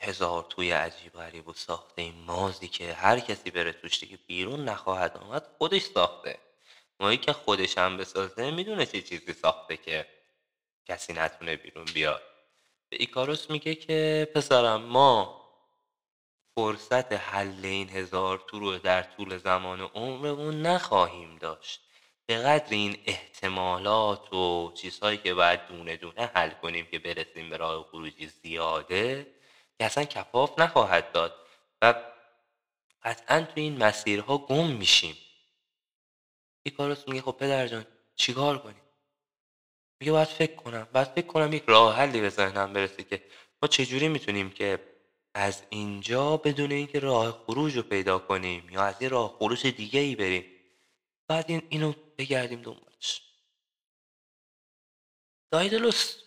هزار 0.00 0.46
توی 0.50 0.70
عجیب 0.70 1.12
غریب 1.12 1.48
و 1.48 1.52
ساخته 1.52 2.02
این 2.02 2.14
مازی 2.26 2.68
که 2.68 2.92
هر 2.92 3.20
کسی 3.20 3.50
بره 3.50 3.72
توش 3.72 4.00
دیگه 4.00 4.18
بیرون 4.26 4.68
نخواهد 4.68 5.16
آمد 5.16 5.46
خودش 5.58 5.82
ساخته. 5.82 6.38
مایی 7.00 7.18
که 7.18 7.32
خودش 7.32 7.78
هم 7.78 7.96
بسازه 7.96 8.50
می‌دونه 8.50 8.86
چه 8.86 9.02
چیزی 9.02 9.32
ساخته 9.32 9.76
که 9.76 10.06
کسی 10.86 11.12
نتونه 11.12 11.56
بیرون 11.56 11.84
بیاد. 11.84 12.22
به 12.88 12.96
ایکاروس 13.00 13.50
میگه 13.50 13.74
که 13.74 14.28
پسرم 14.34 14.82
ما 14.82 15.42
فرصت 16.54 17.12
حل 17.12 17.64
این 17.64 17.90
هزار 17.90 18.44
تو 18.48 18.58
رو 18.58 18.78
در 18.78 19.02
طول 19.02 19.38
زمان 19.38 19.80
عمرمون 19.80 20.62
نخواهیم 20.62 21.36
داشت. 21.36 21.80
به 22.26 22.38
قدر 22.38 22.70
این 22.70 22.98
احتمالات 23.06 24.32
و 24.32 24.72
چیزهایی 24.74 25.18
که 25.18 25.34
باید 25.34 25.66
دونه 25.66 25.96
دونه 25.96 26.30
حل 26.34 26.50
کنیم 26.50 26.86
که 26.86 26.98
برسیم 26.98 27.50
به 27.50 27.56
راه 27.56 27.86
خروجی 27.90 28.26
زیاده 28.26 29.26
که 29.78 29.84
اصلا 29.84 30.04
کفاف 30.04 30.58
نخواهد 30.58 31.12
داد 31.12 31.34
و 31.82 31.94
قطعا 33.02 33.40
تو 33.40 33.52
این 33.54 33.84
مسیرها 33.84 34.38
گم 34.38 34.70
میشیم. 34.70 35.16
ایکاروس 36.62 37.08
میگه 37.08 37.22
خب 37.22 37.32
پدر 37.32 37.66
جان 37.66 37.86
چیکار 38.16 38.58
کنیم؟ 38.58 38.82
میگه 40.00 40.12
باید 40.12 40.28
فکر 40.28 40.54
کنم 40.54 40.88
باید 40.92 41.08
فکر 41.08 41.26
کنم 41.26 41.52
یک 41.52 41.64
راه 41.66 41.96
حلی 41.96 42.20
به 42.20 42.28
ذهنم 42.28 42.72
برسه 42.72 43.04
که 43.04 43.24
ما 43.62 43.68
چجوری 43.68 44.08
می‌تونیم 44.08 44.50
که 44.50 44.96
از 45.34 45.62
اینجا 45.70 46.36
بدون 46.36 46.72
اینکه 46.72 47.00
راه 47.00 47.42
خروج 47.46 47.76
رو 47.76 47.82
پیدا 47.82 48.18
کنیم 48.18 48.70
یا 48.70 48.82
از 48.82 49.02
یه 49.02 49.08
راه 49.08 49.36
خروج 49.38 49.66
دیگه 49.66 50.00
ای 50.00 50.16
بریم 50.16 50.44
بعد 51.28 51.44
این 51.48 51.62
اینو 51.68 51.92
بگردیم 52.18 52.62
دنبالش. 52.62 53.22
دایدلوس 55.50 56.22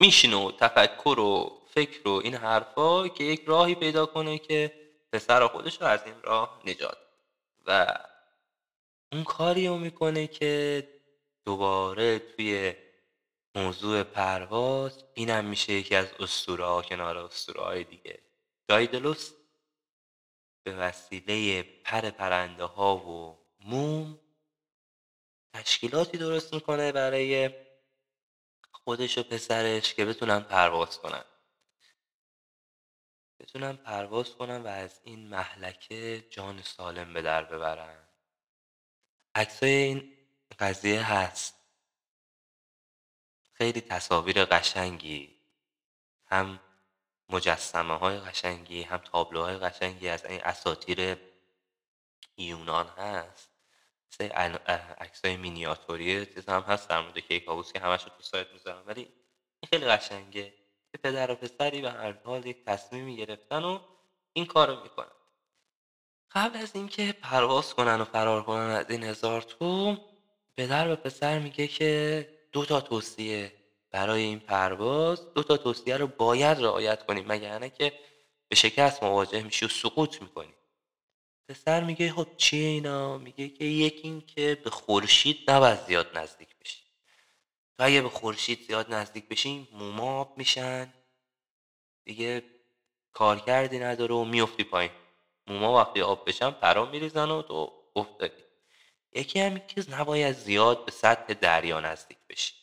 میشینه 0.00 0.36
و 0.36 0.52
تفکر 0.52 1.20
و 1.20 1.59
فکر 1.74 2.08
و 2.08 2.12
این 2.24 2.34
حرفا 2.34 3.08
که 3.08 3.24
یک 3.24 3.42
راهی 3.46 3.74
پیدا 3.74 4.06
کنه 4.06 4.38
که 4.38 4.72
پسر 5.12 5.46
خودش 5.46 5.80
رو 5.80 5.86
از 5.86 6.04
این 6.04 6.22
راه 6.22 6.62
نجات 6.66 6.98
و 7.66 7.98
اون 9.12 9.24
کاری 9.24 9.68
رو 9.68 9.78
می‌کنه 9.78 10.26
که 10.26 10.88
دوباره 11.44 12.18
توی 12.18 12.74
موضوع 13.54 14.02
پرواز 14.02 15.04
اینم 15.14 15.44
میشه 15.44 15.72
یکی 15.72 15.94
از 15.94 16.06
اسطوره 16.18 16.64
ها 16.64 16.82
کنار 16.82 17.18
اسطوره 17.18 17.62
های 17.62 17.84
دیگه 17.84 18.18
دایدلوس 18.68 19.32
به 20.62 20.76
وسیله 20.76 21.62
پر 21.62 22.10
پرنده 22.10 22.64
ها 22.64 22.96
و 22.96 23.38
موم 23.60 24.18
تشکیلاتی 25.54 26.18
درست 26.18 26.54
می‌کنه 26.54 26.92
برای 26.92 27.50
خودش 28.72 29.18
و 29.18 29.22
پسرش 29.22 29.94
که 29.94 30.04
بتونن 30.04 30.40
پرواز 30.40 30.98
کنن. 30.98 31.24
بتونن 33.40 33.76
پرواز 33.76 34.34
کنن 34.36 34.62
و 34.62 34.66
از 34.66 35.00
این 35.04 35.28
محلکه 35.28 36.26
جان 36.30 36.62
سالم 36.62 37.12
به 37.12 37.22
در 37.22 37.44
ببرن 37.44 38.08
عکسای 39.34 39.70
این 39.70 40.16
قضیه 40.58 41.12
هست. 41.12 41.54
خیلی 43.52 43.80
تصاویر 43.80 44.44
قشنگی. 44.44 45.40
هم 46.26 46.60
مجسمه 47.28 47.98
های 47.98 48.18
قشنگی 48.18 48.82
هم 48.82 48.98
تابلوهای 48.98 49.56
قشنگی 49.56 50.08
از 50.08 50.24
این 50.24 50.40
اساتیر 50.44 51.16
یونان 52.36 52.86
هست. 52.86 53.50
مثل 54.12 54.24
عکس 54.98 55.24
های 55.24 55.36
مینیاتوری 55.36 56.26
هم 56.48 56.62
هست 56.62 56.88
در 56.88 57.00
مورد 57.00 57.18
کیکاووس 57.18 57.72
که 57.72 57.80
همش 57.80 58.04
رو 58.04 58.08
تو 58.08 58.22
سایت 58.22 58.52
می‌ذارم. 58.52 58.82
ولی 58.86 59.08
خیلی 59.70 59.86
قشنگه. 59.86 60.59
که 60.92 60.98
پدر 60.98 61.30
و 61.30 61.34
پسری 61.34 61.80
به 61.80 61.90
هر 61.90 62.12
حال 62.24 62.46
یک 62.46 62.64
تصمیمی 62.64 63.16
گرفتن 63.16 63.64
و 63.64 63.78
این 64.32 64.46
کارو 64.46 64.82
می‌کنن. 64.82 65.10
قبل 66.32 66.58
از 66.58 66.70
اینکه 66.74 67.14
پرواز 67.22 67.74
کنن 67.74 68.00
و 68.00 68.04
فرار 68.04 68.42
کنن 68.42 68.70
از 68.70 68.90
این 68.90 69.04
هزار 69.04 69.42
تو 69.42 69.96
پدر 70.56 70.88
به 70.88 70.96
پسر 70.96 71.38
میگه 71.38 71.66
که 71.66 72.28
دو 72.52 72.64
تا 72.64 72.80
توصیه 72.80 73.52
برای 73.90 74.22
این 74.22 74.38
پرواز. 74.38 75.34
دو 75.34 75.42
تا 75.42 75.56
توصیه 75.56 75.96
رو 75.96 76.06
باید 76.06 76.58
رعایت 76.58 77.06
کنیم 77.06 77.24
مگر 77.28 77.58
نه 77.58 77.70
که 77.70 77.92
به 78.48 78.56
شکست 78.56 79.02
مواجه 79.02 79.42
میشی 79.42 79.64
و 79.64 79.68
سقوط 79.68 80.22
می‌کنی. 80.22 80.54
پسر 81.48 81.84
میگه 81.84 82.12
خب 82.12 82.26
چیه 82.36 82.68
اینا؟ 82.68 83.18
میگه 83.18 83.48
که 83.48 83.64
یکی 83.64 84.00
این 84.02 84.20
که 84.20 84.58
به 84.64 84.70
خورشید 84.70 85.50
نباید 85.50 85.80
زیاد 85.86 86.18
نزدیک 86.18 86.49
تو 87.80 87.86
اگه 87.86 88.02
به 88.02 88.08
خورشید 88.08 88.60
زیاد 88.60 88.94
نزدیک 88.94 89.28
بشی 89.28 89.68
موماب 89.72 90.32
میشن. 90.36 90.92
دیگه 92.04 92.42
کارکردی 93.12 93.78
نداره 93.78 94.14
و 94.14 94.24
میفتی 94.24 94.64
پایین. 94.64 94.90
موما 95.46 95.76
وقتی 95.76 96.00
آب 96.00 96.28
بشن 96.28 96.50
پرا 96.50 96.84
میریزن 96.84 97.30
و 97.30 97.42
تو 97.42 97.72
افتادی 97.96 98.42
یکی 99.12 99.40
هم 99.40 99.58
که 99.58 99.84
نباید 99.90 100.36
زیاد 100.36 100.84
به 100.84 100.92
سطح 100.92 101.34
دریا 101.34 101.80
نزدیک 101.80 102.18
بشی. 102.30 102.54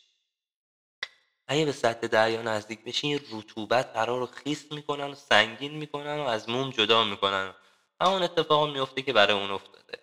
اگه 1.48 1.64
به 1.64 1.72
سطح 1.72 2.06
دریا 2.06 2.42
نزدیک 2.42 2.84
بشی 2.84 3.20
رطوبت 3.32 3.86
قرار 3.92 4.18
رو 4.18 4.26
خیس 4.26 4.72
می‌کنن 4.72 5.10
و 5.10 5.14
سنگین 5.14 5.74
می‌کنن 5.76 6.18
و 6.18 6.22
از 6.22 6.48
موم 6.48 6.70
جدا 6.70 7.04
می‌کنن. 7.04 7.54
همون 8.00 8.22
اتفاق 8.22 8.70
میفته 8.70 9.02
که 9.02 9.12
برای 9.12 9.40
اون 9.40 9.50
افتاده. 9.50 9.98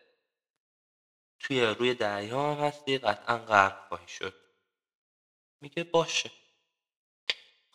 توی 1.39 1.61
روی 1.61 1.93
دریا 1.93 2.53
هم 2.53 2.63
هستی 2.65 2.97
قطعا 2.97 3.37
غرق 3.37 3.87
خواهی 3.87 4.07
شد. 4.07 4.44
میگه 5.61 5.83
باشه. 5.83 6.31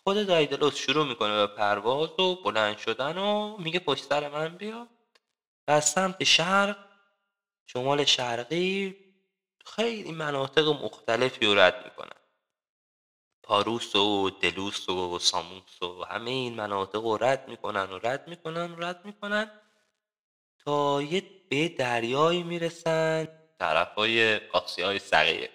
خود 0.04 0.26
دایدلوس 0.26 0.76
شروع 0.76 1.06
می‌کنه 1.06 1.46
به 1.46 1.54
پرواز 1.54 2.20
و 2.20 2.42
بلند 2.42 2.78
شدن 2.78 3.18
و 3.18 3.56
میگه 3.56 3.78
پشت 3.78 4.04
سر 4.04 4.28
من 4.28 4.56
بیا. 4.56 4.88
و 5.68 5.70
از 5.72 5.90
سمت 5.90 6.24
شرق 6.24 6.76
شمال 7.66 8.04
شرقی 8.04 8.96
خیلی 9.66 10.12
مناطق 10.12 10.68
مختلفی 10.68 11.46
رو 11.46 11.58
رد 11.58 11.84
می‌کنن. 11.84 12.20
پاروس 13.42 13.96
و 13.96 14.30
دلوس 14.30 14.88
و 14.88 15.18
ساموس 15.18 15.82
و 15.82 16.04
همه 16.04 16.30
این 16.30 16.54
مناطق 16.54 17.04
رو 17.04 17.16
رد 17.16 17.48
می‌کنن 17.48 17.90
و 17.90 17.98
رد 18.02 18.28
می‌کنن 18.28 18.72
و 18.72 18.84
رد 18.84 19.04
می‌کنن 19.04 19.50
تا 20.64 21.02
یه 21.02 21.22
به 21.50 21.68
دریایی 21.68 22.42
می‌رسن 22.42 23.28
طرف 23.58 23.94
های 23.94 24.48
آسیای 24.50 24.98
صغیر 24.98 25.50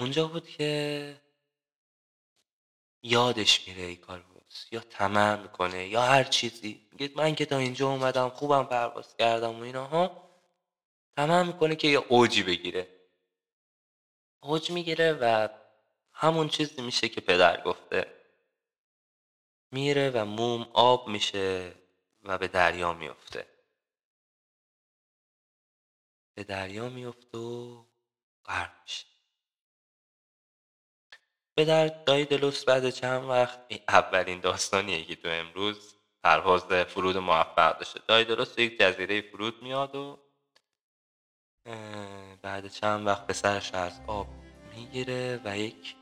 اونجا 0.00 0.28
بود 0.28 0.48
که 0.48 1.20
یادش 3.02 3.68
میره 3.68 3.94
بود 3.96 4.54
یا 4.72 4.80
طمع 4.80 5.36
می‌کنه 5.42 5.88
یا 5.88 6.02
هر 6.02 6.24
چیزی. 6.24 6.88
میگه 6.92 7.12
من 7.16 7.34
که 7.34 7.46
تا 7.46 7.58
اینجا 7.58 7.88
اومدم 7.88 8.28
خوبم 8.28 8.64
پرواز 8.64 9.16
کردم 9.16 9.60
و 9.60 9.62
اینها 9.62 10.30
طمع 11.16 11.42
می‌کنه 11.42 11.76
که 11.76 11.88
یه 11.88 11.98
اوجی 11.98 12.42
بگیره. 12.42 12.88
اوج 14.40 14.70
می‌گیره 14.70 15.12
و 15.12 15.48
همون 16.12 16.48
چیزی 16.48 16.82
میشه 16.82 17.08
که 17.08 17.20
پدر 17.20 17.62
گفته. 17.62 18.20
میره 19.72 20.10
و 20.10 20.24
موم 20.24 20.62
آب 20.72 21.08
میشه 21.08 21.74
و 22.22 22.38
به 22.38 22.48
دریا 22.48 22.92
میفته 22.92 23.46
به 26.34 26.44
دریا 26.44 26.88
میفته 26.88 27.38
و 27.38 27.84
غرق 28.44 28.72
میشه. 28.82 29.06
پدر 31.60 31.88
دایی 31.88 32.24
دلوس 32.24 32.64
بعد 32.64 32.90
چند 32.90 33.24
وقت 33.24 33.58
اولین 33.88 34.40
داستانیه 34.40 35.04
که 35.04 35.16
تو 35.16 35.28
امروز 35.28 35.94
پرواز 36.24 36.62
فرود 36.62 37.16
موفق 37.16 37.78
داشته 37.78 38.00
دایی 38.06 38.24
دلوس 38.24 38.58
یک 38.58 38.78
جزیره 38.78 39.20
فرود 39.20 39.62
میاد 39.62 39.94
و 39.94 40.18
بعد 42.42 42.68
چند 42.68 43.06
وقت 43.06 43.26
پسرش 43.26 43.74
از 43.74 44.00
آب 44.06 44.26
می‌گیره 44.76 45.40
و 45.44 45.58
یک 45.58 45.96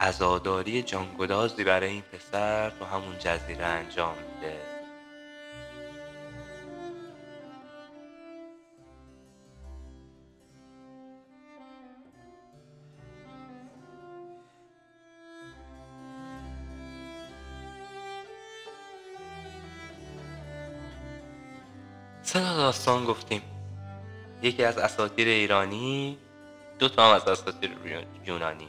ازاداری 0.00 0.82
جانگدازی 0.82 1.64
برای 1.64 1.90
این 1.90 2.02
پسر 2.02 2.70
تو 2.70 2.84
همون 2.84 3.18
جزیره 3.18 3.64
انجام 3.64 4.14
میده. 4.18 4.75
سه 22.36 22.54
داستان 22.54 23.04
گفتیم؟ 23.04 23.42
یکی 24.42 24.64
از 24.64 24.78
اساطیر 24.78 25.28
ایرانی 25.28 26.18
دو 26.78 26.88
تا 26.88 27.08
هم 27.08 27.14
از 27.14 27.28
اساطیر 27.28 27.76
یونانی. 28.24 28.68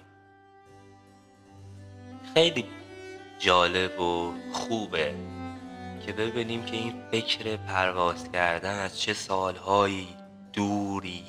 خیلی 2.34 2.66
جالب 3.40 4.00
و 4.00 4.34
خوبه 4.54 5.16
که 6.06 6.14
ببینیم 6.14 6.66
که 6.66 6.78
این 6.78 6.94
فکر 7.12 7.58
پرواز 7.58 8.32
کردن 8.32 8.80
از 8.80 9.02
چه 9.02 9.14
سالهایی 9.14 10.08
دوری 10.54 11.24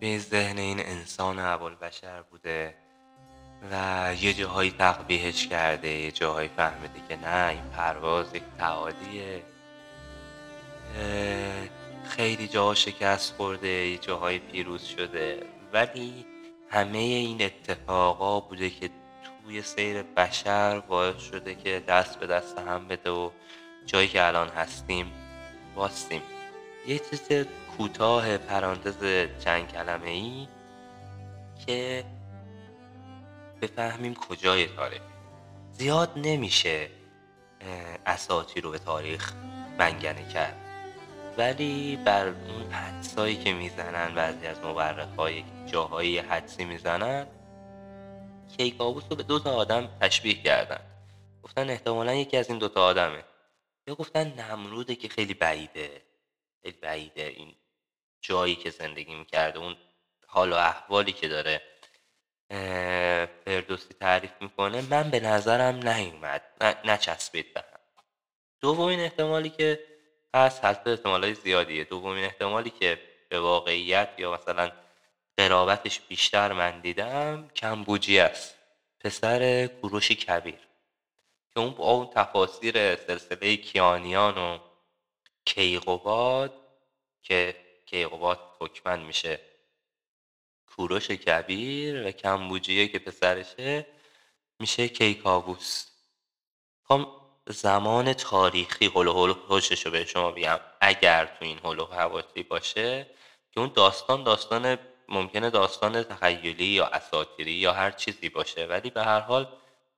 توی 0.00 0.18
ذهن 0.18 0.58
این 0.58 0.80
انسان 0.80 1.38
اول 1.38 1.74
بشر 1.74 2.22
بوده 2.22 2.74
و 3.70 4.14
یه 4.20 4.34
جاهایی 4.34 4.70
تقبیهش 4.70 5.46
کرده 5.46 5.88
یه 5.88 6.10
جاهایی 6.10 6.50
فهمیده 6.56 7.00
که 7.08 7.16
نه 7.16 7.48
این 7.48 7.70
پرواز 7.76 8.34
یک 8.34 8.42
تعالیه. 8.58 9.51
خیلی 12.04 12.48
جاها 12.48 12.74
شکست 12.74 13.34
خورده 13.36 13.98
جاهای 13.98 14.38
پیروز 14.38 14.84
شده. 14.84 15.46
ولی 15.72 16.26
همه 16.70 16.98
این 16.98 17.42
اتفاقا 17.42 18.40
بوده 18.40 18.70
که 18.70 18.90
توی 19.44 19.62
سیر 19.62 20.02
بشر 20.02 20.80
باعث 20.80 21.22
شده 21.22 21.54
که 21.54 21.82
دست 21.88 22.18
به 22.18 22.26
دست 22.26 22.58
هم 22.58 22.88
بده 22.88 23.10
و 23.10 23.30
جایی 23.86 24.08
که 24.08 24.26
الان 24.26 24.48
هستیم 24.48 25.12
واستیم. 25.74 26.22
یه 26.86 26.98
چیز 26.98 27.46
کوتاه 27.76 28.36
پرانتز 28.38 29.28
چند 29.44 29.72
کلمه 29.72 30.10
ای 30.10 30.48
که 31.66 32.04
بفهمیم 33.62 34.14
کجای 34.14 34.66
تاریخ. 34.66 35.00
زیاد 35.72 36.12
نمیشه 36.16 36.90
اساطی 38.06 38.60
رو 38.60 38.70
به 38.70 38.78
تاریخ 38.78 39.32
منگنه 39.78 40.28
کرد. 40.28 40.61
ولی 41.36 41.96
بر 41.96 42.28
اون 42.28 42.72
حدسایی 42.72 43.36
که 43.36 43.52
می‌زنن 43.52 44.14
بعضی 44.14 44.46
از 44.46 44.58
های 45.18 45.44
جاهایی 45.66 46.18
حدسی 46.18 46.64
می‌زنن 46.64 47.26
کیکاووس 48.56 49.04
رو 49.10 49.16
به 49.16 49.22
دو 49.22 49.38
تا 49.38 49.54
آدم 49.54 49.88
تشبیه 50.00 50.42
کردن. 50.42 50.80
گفتن 51.42 51.70
احتمالا 51.70 52.14
یکی 52.14 52.36
از 52.36 52.48
این 52.48 52.58
دوتا 52.58 52.84
آدمه. 52.84 53.24
یا 53.86 53.94
گفتن 53.94 54.32
نمروده 54.32 54.94
که 54.94 55.08
خیلی 55.08 55.34
بعیده. 55.34 56.02
خیلی 56.62 56.78
بعیده 56.82 57.22
این 57.22 57.54
جایی 58.20 58.54
که 58.54 58.70
زندگی 58.70 59.14
می‌کرده 59.14 59.58
اون 59.58 59.76
حال 60.26 60.52
و 60.52 60.56
احوالی 60.56 61.12
که 61.12 61.28
داره 61.28 61.62
فردوسی 63.44 63.94
تعریف 64.00 64.32
می‌کنه 64.40 64.82
من 64.90 65.10
به 65.10 65.20
نظرم 65.20 65.88
نیومد. 65.88 66.42
نچسبید 66.84 67.54
به 67.54 67.60
هم. 67.60 67.80
دومین 68.60 69.00
احتمالی 69.00 69.50
که 69.50 69.91
هست 70.34 70.64
احتمال 70.64 71.32
زیادیه. 71.32 71.84
دومین 71.84 72.24
احتمالی 72.24 72.70
که 72.70 73.00
به 73.28 73.40
واقعیت 73.40 74.08
یا 74.18 74.32
مثلا 74.32 74.72
قرابتش 75.36 76.00
بیشتر 76.00 76.52
من 76.52 76.80
دیدم 76.80 77.48
کمبوجی 77.56 78.18
است. 78.18 78.54
پسر 79.00 79.66
کوروش 79.66 80.12
کبیر. 80.12 80.58
که 81.54 81.60
اون 81.60 81.70
با 81.70 81.92
اون 81.92 82.06
تفاسیر 82.06 82.96
سلسله 82.96 83.56
کیانیان 83.56 84.38
و 84.38 84.58
کیقوباد 85.44 86.52
که 87.22 87.56
کیقوباد 87.86 88.38
تکمن 88.60 89.00
میشه 89.00 89.40
کوروش 90.66 91.10
کبیر 91.10 92.06
و 92.06 92.10
کمبوجیه 92.10 92.88
که 92.88 92.98
پسرشه 92.98 93.86
میشه 94.60 94.88
کیکاووس. 94.88 95.86
خب 96.84 97.21
زمان 97.48 98.12
تاریخی 98.12 98.90
هلو 98.94 99.12
و 99.12 99.26
رو 99.26 99.60
به 99.90 100.04
شما 100.04 100.30
بگم 100.30 100.60
اگر 100.80 101.24
تو 101.24 101.44
این 101.44 101.58
هلو 101.64 101.84
حواسی 101.84 102.42
باشه 102.42 103.06
که 103.50 103.60
اون 103.60 103.72
داستان 103.74 104.24
داستان 104.24 104.78
ممکنه 105.08 105.50
داستان 105.50 106.02
تخیلی 106.02 106.64
یا 106.64 106.86
اساطیری 106.86 107.52
یا 107.52 107.72
هر 107.72 107.90
چیزی 107.90 108.28
باشه 108.28 108.66
ولی 108.66 108.90
به 108.90 109.02
هر 109.02 109.20
حال 109.20 109.46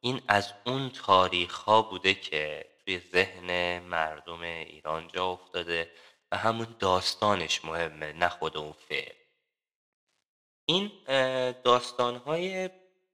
این 0.00 0.22
از 0.28 0.52
اون 0.66 0.90
تاریخ 0.90 1.54
ها 1.54 1.82
بوده 1.82 2.14
که 2.14 2.66
توی 2.84 2.98
ذهن 3.12 3.78
مردم 3.78 4.42
ایران 4.42 5.08
جا 5.08 5.26
افتاده 5.26 5.90
و 6.32 6.36
همون 6.36 6.66
داستانش 6.78 7.64
مهمه 7.64 8.12
نه 8.12 8.28
خود 8.28 8.56
اون 8.56 8.74
فعل 8.88 9.12
این 10.66 10.92
داستان 11.64 12.16
های 12.16 12.70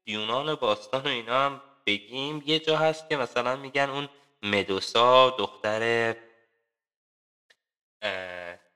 یونان 0.06 0.54
باستان 0.54 1.00
و 1.00 1.08
اینا 1.08 1.46
هم 1.46 1.62
بگیم. 1.86 2.42
یه 2.46 2.58
جا 2.58 2.76
هست 2.76 3.08
که 3.08 3.16
مثلا 3.16 3.56
میگن 3.56 3.90
اون 3.90 4.08
مدوسا 4.42 5.31
دختر 5.31 6.14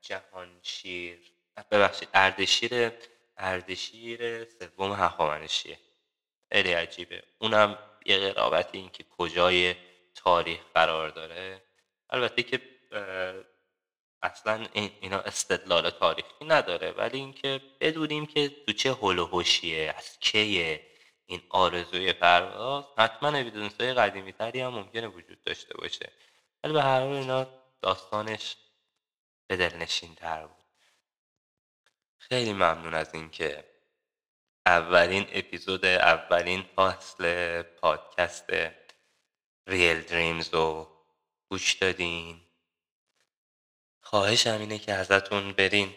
جهانشیر. 0.01 1.19
ببخشید 1.71 2.09
اردشیر 2.15 2.93
اردشیر 3.37 4.45
سوم 4.45 4.93
هخامنشیه. 4.93 5.79
خیلی 6.53 6.73
عجیبه. 6.73 7.23
اونم 7.39 7.79
یه 8.07 8.19
قرابت 8.19 8.69
این 8.73 8.89
که 8.89 9.05
کجای 9.05 9.75
تاریخ 10.15 10.61
قرار 10.75 11.09
داره. 11.09 11.63
البته 12.11 12.43
که 12.43 12.61
اصلا 14.23 14.67
اینا 14.75 15.19
استدلال 15.19 15.91
تاریخی 15.91 16.45
نداره. 16.45 16.91
ولی 16.91 17.19
اینکه 17.19 17.61
بدونیم 17.81 18.27
که 18.27 18.49
تو 18.49 18.73
چه 18.73 18.93
هول 18.93 19.19
از 19.97 20.19
کیه؟ 20.21 20.94
این 21.27 21.43
آرزوی 21.51 22.13
پرواز 22.13 22.85
حتما 22.99 23.29
اویدنس 23.29 23.81
های 23.81 23.95
قدیمی 23.95 24.33
تری 24.33 24.61
هم 24.61 24.75
ممکنه 24.75 25.07
وجود 25.07 25.43
داشته 25.43 25.75
باشه. 25.75 26.13
ولی 26.65 26.73
به 26.73 26.83
هر 26.83 27.01
حال 27.01 27.13
اینا 27.13 27.47
داستانش 27.83 28.57
به 29.47 29.57
دلنشین 29.57 30.15
تر 30.15 30.47
بود. 30.47 30.65
خیلی 32.19 32.53
ممنون 32.53 32.95
از 32.95 33.15
اینکه 33.15 33.65
اولین 34.67 35.27
اپیزود 35.33 35.85
اولین 35.85 36.63
فصل 36.63 37.63
پادکست 37.63 38.51
Real 39.67 40.01
Dreams 40.01 40.55
رو 40.55 40.91
گوش 41.49 41.73
دادین. 41.73 42.41
خواهشم 44.01 44.59
اینه 44.61 44.79
که 44.79 44.93
ازتون 44.93 45.53
برین. 45.53 45.95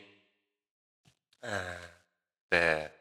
به 2.49 2.91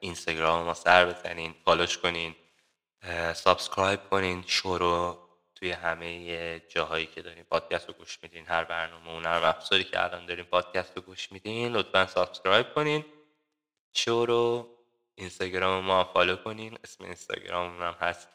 اینستاگرام 0.00 0.64
ما 0.64 0.74
سر 0.74 1.06
بزنین 1.06 1.54
follow 1.64 1.89
ش 1.89 1.98
کنین 1.98 2.34
subscribe 3.34 4.00
کنین 4.10 4.44
شو 4.46 4.78
رو 4.78 5.28
توی 5.54 5.70
همه 5.72 6.60
جاهایی 6.60 7.06
که 7.06 7.22
دارین 7.22 7.44
پادکست 7.44 7.88
رو 7.88 7.94
گوش 7.94 8.18
میدین 8.22 8.46
هر 8.46 8.64
برنامه 8.64 9.10
اون 9.10 9.26
نرم 9.26 9.44
افزاری 9.44 9.84
که 9.84 10.04
الان 10.04 10.26
دارین 10.26 10.44
پادکست 10.44 10.96
رو 10.96 11.02
گوش 11.02 11.32
میدین 11.32 11.72
لطفا 11.72 12.06
subscribe 12.06 12.74
کنین. 12.74 13.04
شو 13.92 14.68
اینستاگرام 15.14 15.84
ما 15.84 16.04
فالو 16.04 16.36
کنین 16.36 16.78
اسم 16.84 17.04
اینستاگرام 17.04 17.82
هم 17.82 17.96
هست 18.00 18.28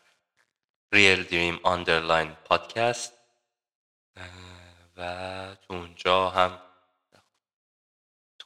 Real 0.96 1.26
Dream 1.32 1.62
Underline 1.66 2.50
Podcast. 2.50 3.12
و 4.98 5.56
تو 5.56 5.74
اونجا 5.74 6.30
هم 6.30 6.62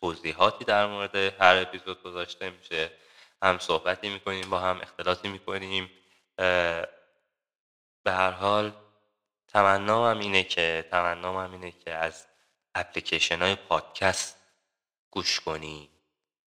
توضیحاتی 0.06 0.66
در 0.66 0.88
مورد 0.88 1.16
هر 1.16 1.56
اپیزود 1.62 2.03
گذاشته 2.03 2.49
میشه 2.49 2.91
هم 3.41 3.60
صحبتی 3.60 4.10
می‌کنیم 4.10 4.49
با 4.49 4.60
هم 4.60 4.82
اختلاطی 4.82 5.28
می‌کنیم. 5.28 5.89
به 8.03 8.12
هر 8.12 8.32
حال 8.32 8.72
تمنام 9.47 10.20
اینه 10.20 10.43
که 10.43 10.88
تمنام 10.91 11.36
اینه 11.36 11.72
که 11.72 11.93
از 11.93 12.26
اپلیکیشن 12.76 13.41
های 13.41 13.56
پادکست 13.56 14.38
گوش 15.12 15.39
کنی 15.39 15.89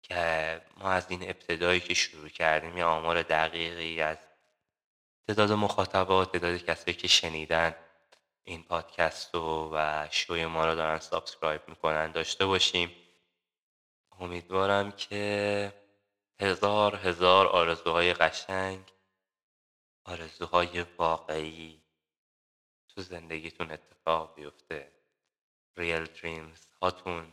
که 0.03 0.61
ما 0.77 0.91
از 0.91 1.07
این 1.09 1.23
ابتدایی 1.23 1.81
که 1.81 1.95
شروع 1.95 2.29
کردیم 2.29 2.79
یه 2.79 2.85
آمار 2.85 3.23
دقیقی 3.23 4.01
از 4.01 4.19
تعداد 5.29 5.53
مخاطبات 5.53 6.33
تعداد 6.33 6.57
کسایی 6.57 6.97
که 6.97 7.09
شنیدن 7.09 7.75
این 8.45 8.63
پادکست 8.63 9.35
رو 9.35 9.71
و 9.73 10.09
شوی 10.11 10.47
ما 10.47 10.67
رو 10.67 10.75
دارن 10.75 10.99
subscribe 10.99 11.69
می‌کنن 11.69 12.13
داشته 12.13 12.47
باشیم. 12.47 13.08
امیدوارم 14.21 14.93
که 14.93 15.73
هزار 16.41 16.97
هزار 16.97 17.47
آرزوهای 17.47 18.15
قشنگ 18.15 18.93
آرزوهای 20.05 20.83
واقعی 20.83 21.83
تو 22.89 23.03
زندگیتون 23.03 23.71
اتفاق 23.71 24.35
بیفته. 24.35 24.93
ریل 25.77 26.05
دریمز 26.05 26.67
هاتون 26.83 27.33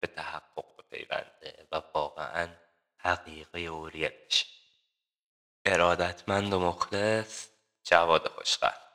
به 0.00 0.06
تحقق 0.06 0.76
بپیونده 0.76 1.68
و 1.72 1.82
واقعا 1.94 2.48
حقیقی 2.98 3.68
و 3.68 3.86
ریل 3.86 4.12
بشه 4.26 4.46
ارادتمند 5.64 6.52
و 6.52 6.60
مخلص 6.60 7.48
جواد 7.84 8.28
خوشقلب. 8.28 8.85